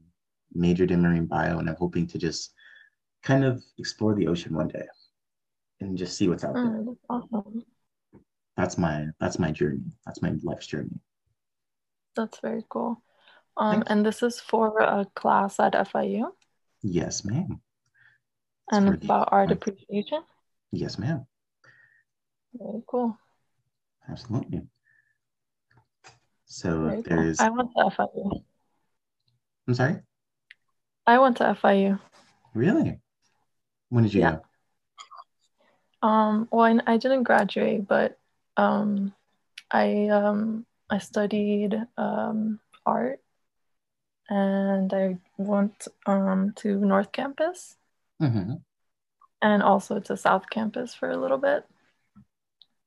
majored 0.55 0.91
in 0.91 1.03
marine 1.03 1.27
bio 1.27 1.59
and 1.59 1.69
I'm 1.69 1.77
hoping 1.77 2.07
to 2.09 2.19
just 2.19 2.53
kind 3.23 3.45
of 3.45 3.63
explore 3.79 4.15
the 4.15 4.29
ocean 4.29 4.55
one 4.55 4.69
day 4.69 4.87
and 5.81 5.97
just 5.97 6.17
see 6.17 6.29
what's 6.29 6.45
out 6.45 6.55
there. 6.55 6.65
Oh, 6.65 6.99
awesome. 7.09 7.65
That's 8.57 8.77
my 8.77 9.07
that's 9.19 9.39
my 9.39 9.51
journey. 9.51 9.93
That's 10.05 10.23
my 10.23 10.35
life's 10.43 10.67
journey. 10.67 11.01
That's 12.15 12.39
very 12.41 12.65
cool. 12.69 13.03
Um, 13.57 13.85
and 13.87 14.05
this 14.05 14.23
is 14.23 14.41
for 14.41 14.79
a 14.81 15.07
class 15.15 15.61
at 15.61 15.73
FIU. 15.75 16.31
Yes, 16.83 17.25
ma'am. 17.25 17.61
It's 18.69 18.79
and 18.79 19.03
about 19.05 19.29
art 19.31 19.51
appreciation. 19.51 20.23
Yes, 20.71 20.99
ma'am. 20.99 21.27
Very 22.55 22.83
cool. 22.87 23.17
Absolutely. 24.09 24.63
So 26.47 26.85
Very 26.85 27.03
there's. 27.03 27.39
Cool. 27.39 27.47
I 27.47 27.51
went 27.51 27.71
to 27.77 27.85
FIU. 27.85 28.43
I'm 29.69 29.75
sorry. 29.75 29.97
I 31.07 31.19
went 31.19 31.37
to 31.39 31.45
FIU. 31.45 32.01
Really? 32.55 33.01
When 33.89 34.05
did 34.05 34.15
you 34.15 34.21
yeah. 34.21 34.39
go? 36.03 36.09
Um. 36.09 36.49
Well, 36.51 36.65
I, 36.65 36.95
I 36.95 36.97
didn't 36.97 37.23
graduate, 37.25 37.87
but 37.87 38.19
um, 38.57 39.13
I 39.71 40.09
um 40.09 40.67
I 40.91 40.99
studied 40.99 41.75
um 41.97 42.61
art, 42.85 43.21
and 44.29 44.93
I 44.93 45.19
went 45.37 45.89
um 46.07 46.53
to 46.57 46.77
North 46.77 47.13
Campus. 47.13 47.77
Mm-hmm. 48.21 48.55
And 49.41 49.63
also 49.63 49.99
to 49.99 50.17
South 50.17 50.49
Campus 50.51 50.95
for 50.95 51.11
a 51.11 51.17
little 51.17 51.39
bit. 51.39 51.65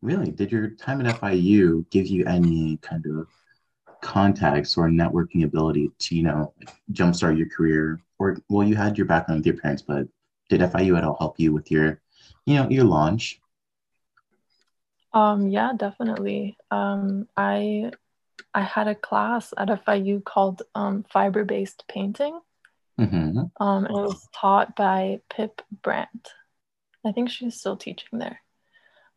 Really? 0.01 0.31
Did 0.31 0.51
your 0.51 0.69
time 0.69 1.05
at 1.05 1.19
FIU 1.19 1.89
give 1.89 2.07
you 2.07 2.25
any 2.25 2.77
kind 2.77 3.05
of 3.07 3.27
contacts 4.01 4.77
or 4.77 4.87
networking 4.87 5.43
ability 5.43 5.89
to, 5.97 6.15
you 6.15 6.23
know, 6.23 6.53
jumpstart 6.93 7.37
your 7.37 7.49
career? 7.49 7.99
Or, 8.19 8.37
well, 8.47 8.65
you 8.65 8.75
had 8.75 8.97
your 8.97 9.07
background 9.07 9.39
with 9.39 9.47
your 9.47 9.57
parents, 9.57 9.81
but 9.81 10.07
did 10.49 10.61
FIU 10.61 10.97
at 10.97 11.03
all 11.03 11.17
help 11.19 11.39
you 11.39 11.51
with 11.51 11.71
your, 11.71 11.99
you 12.45 12.55
know, 12.55 12.69
your 12.69 12.85
launch? 12.85 13.41
Um, 15.15 15.47
yeah, 15.47 15.71
definitely. 15.75 16.57
Um, 16.69 17.27
I 17.35 17.91
I 18.53 18.61
had 18.61 18.87
a 18.87 18.95
class 18.95 19.53
at 19.57 19.69
FIU 19.69 20.23
called 20.23 20.61
um, 20.75 21.05
fiber-based 21.11 21.85
painting. 21.87 22.39
Mm-hmm. 22.99 23.63
Um, 23.63 23.85
it 23.85 23.91
was 23.91 24.27
taught 24.33 24.75
by 24.75 25.21
Pip 25.29 25.61
Brant. 25.81 26.33
I 27.05 27.11
think 27.11 27.29
she's 27.29 27.55
still 27.55 27.77
teaching 27.77 28.19
there. 28.19 28.41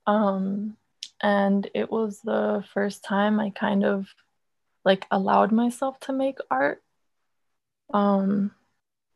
Um, 0.07 0.77
and 1.21 1.69
it 1.75 1.91
was 1.91 2.21
the 2.21 2.65
first 2.73 3.05
time 3.05 3.41
I 3.41 3.51
kind 3.51 3.85
of 3.85 4.07
like 4.85 5.07
allowed 5.11 5.53
myself 5.53 5.99
to 6.01 6.13
make 6.13 6.39
art. 6.51 6.83
Um, 7.93 8.53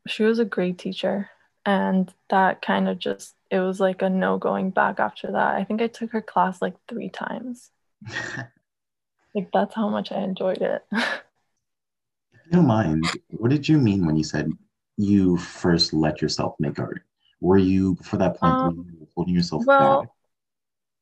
she 0.07 0.25
was 0.25 0.39
a 0.39 0.45
great 0.45 0.79
teacher, 0.79 1.31
and 1.65 2.13
that 2.31 2.63
kind 2.63 2.89
of 2.89 2.99
just 2.99 3.35
it 3.53 3.61
was 3.61 3.79
like 3.79 4.01
a 4.01 4.09
no 4.09 4.39
going 4.39 4.71
back 4.71 4.99
after 4.99 5.31
that. 5.31 5.57
I 5.57 5.65
think 5.65 5.83
I 5.83 5.87
took 5.87 6.11
her 6.13 6.23
class 6.23 6.63
like 6.63 6.75
three 6.89 7.11
times. 7.11 7.71
like 9.35 9.51
that's 9.53 9.75
how 9.75 9.91
much 9.91 10.11
I 10.11 10.23
enjoyed 10.23 10.63
it. 10.63 10.83
if 10.93 12.41
you 12.47 12.53
don't 12.53 12.67
mind, 12.67 13.05
what 13.29 13.51
did 13.51 13.69
you 13.69 13.79
mean 13.79 14.07
when 14.07 14.17
you 14.17 14.25
said 14.25 14.51
you 14.97 15.37
first 15.37 15.93
let 15.93 16.23
yourself 16.23 16.55
make 16.59 16.79
art? 16.79 17.03
Were 17.43 17.59
you 17.59 17.95
before 17.97 18.19
that 18.21 18.39
point 18.39 18.55
um, 18.55 18.97
holding 19.15 19.35
yourself 19.35 19.67
well, 19.67 20.01
back? 20.01 20.09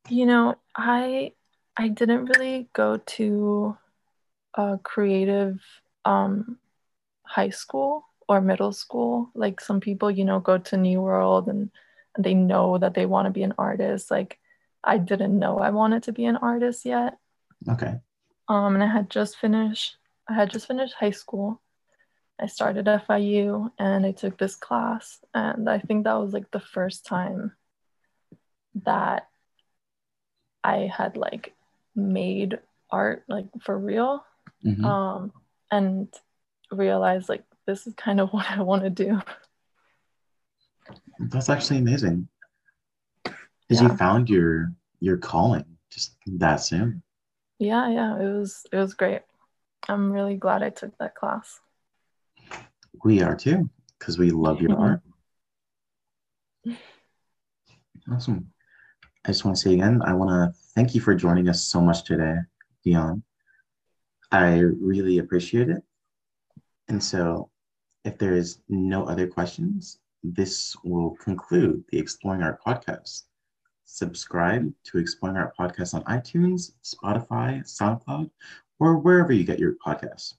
You 0.08 0.26
know, 0.26 0.56
I 0.74 1.34
I 1.76 1.86
didn't 1.86 2.24
really 2.24 2.68
go 2.72 2.96
to 2.96 3.78
a 4.54 4.76
creative 4.82 5.60
um, 6.04 6.58
high 7.22 7.50
school 7.50 8.06
or 8.28 8.40
middle 8.40 8.72
school. 8.72 9.30
Like 9.34 9.60
some 9.60 9.78
people, 9.78 10.10
you 10.10 10.24
know, 10.24 10.40
go 10.40 10.58
to 10.58 10.76
New 10.76 11.00
World 11.00 11.46
and, 11.46 11.60
and 11.60 11.70
they 12.18 12.34
know 12.34 12.78
that 12.78 12.94
they 12.94 13.06
want 13.06 13.26
to 13.26 13.30
be 13.30 13.42
an 13.42 13.54
artist. 13.58 14.10
Like 14.10 14.38
I 14.82 14.98
didn't 14.98 15.38
know 15.38 15.58
I 15.58 15.70
wanted 15.70 16.04
to 16.04 16.12
be 16.12 16.24
an 16.24 16.36
artist 16.36 16.84
yet. 16.84 17.18
Okay. 17.68 17.94
Um, 18.48 18.74
and 18.74 18.82
I 18.82 18.86
had 18.86 19.10
just 19.10 19.36
finished. 19.36 19.96
I 20.28 20.34
had 20.34 20.50
just 20.50 20.66
finished 20.66 20.94
high 20.94 21.10
school. 21.10 21.60
I 22.40 22.46
started 22.46 22.86
FIU 22.86 23.70
and 23.78 24.06
I 24.06 24.12
took 24.12 24.38
this 24.38 24.56
class, 24.56 25.18
and 25.34 25.68
I 25.68 25.78
think 25.78 26.04
that 26.04 26.14
was 26.14 26.32
like 26.32 26.50
the 26.50 26.60
first 26.60 27.04
time 27.04 27.52
that 28.84 29.28
I 30.64 30.90
had 30.94 31.16
like 31.16 31.54
made 31.94 32.58
art 32.90 33.24
like 33.28 33.46
for 33.60 33.78
real 33.78 34.24
mm-hmm. 34.64 34.84
um, 34.84 35.32
and 35.70 36.08
realized 36.70 37.28
like 37.28 37.44
this 37.66 37.86
is 37.86 37.94
kind 37.94 38.20
of 38.20 38.30
what 38.32 38.50
I 38.50 38.62
want 38.62 38.82
to 38.82 38.90
do. 38.90 39.20
That's 41.28 41.50
actually 41.50 41.78
amazing. 41.78 42.28
Because 43.24 43.82
yeah. 43.82 43.82
you 43.82 43.96
found 43.96 44.28
your 44.30 44.72
your 45.00 45.18
calling 45.18 45.64
just 45.90 46.16
that 46.26 46.56
soon. 46.56 47.02
Yeah, 47.58 47.90
yeah, 47.90 48.18
it 48.18 48.32
was 48.32 48.66
it 48.72 48.76
was 48.76 48.94
great. 48.94 49.22
I'm 49.88 50.10
really 50.10 50.36
glad 50.36 50.62
I 50.62 50.70
took 50.70 50.96
that 50.98 51.14
class. 51.14 51.60
We 53.04 53.22
are 53.22 53.36
too, 53.36 53.68
because 53.98 54.18
we 54.18 54.30
love 54.30 54.60
your 54.60 54.70
mm-hmm. 54.70 54.82
art. 54.82 55.00
Awesome. 58.10 58.50
I 59.24 59.28
just 59.28 59.44
want 59.44 59.56
to 59.56 59.62
say 59.62 59.74
again, 59.74 60.02
I 60.02 60.14
want 60.14 60.30
to 60.30 60.58
thank 60.74 60.94
you 60.94 61.00
for 61.00 61.14
joining 61.14 61.48
us 61.48 61.62
so 61.62 61.80
much 61.80 62.04
today, 62.04 62.36
Dion. 62.82 63.22
I 64.32 64.58
really 64.58 65.18
appreciate 65.18 65.68
it. 65.68 65.82
And 66.88 67.02
so, 67.02 67.50
if 68.04 68.18
there 68.18 68.34
is 68.34 68.60
no 68.68 69.04
other 69.04 69.26
questions, 69.26 69.98
this 70.22 70.76
will 70.84 71.16
conclude 71.16 71.84
the 71.90 71.98
Exploring 71.98 72.42
Art 72.42 72.60
podcast. 72.64 73.24
Subscribe 73.84 74.72
to 74.84 74.98
Exploring 74.98 75.36
Art 75.36 75.56
podcast 75.58 75.94
on 75.94 76.04
iTunes, 76.04 76.72
Spotify, 76.84 77.60
SoundCloud, 77.64 78.30
or 78.78 78.98
wherever 78.98 79.32
you 79.32 79.44
get 79.44 79.58
your 79.58 79.74
podcasts. 79.84 80.34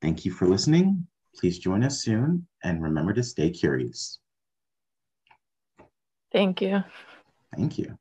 Thank 0.00 0.24
you 0.24 0.32
for 0.32 0.46
listening. 0.46 1.06
Please 1.36 1.58
join 1.58 1.84
us 1.84 2.00
soon 2.00 2.46
and 2.64 2.82
remember 2.82 3.12
to 3.12 3.22
stay 3.22 3.50
curious. 3.50 4.18
Thank 6.32 6.60
you. 6.60 6.82
Thank 7.56 7.78
you. 7.78 7.98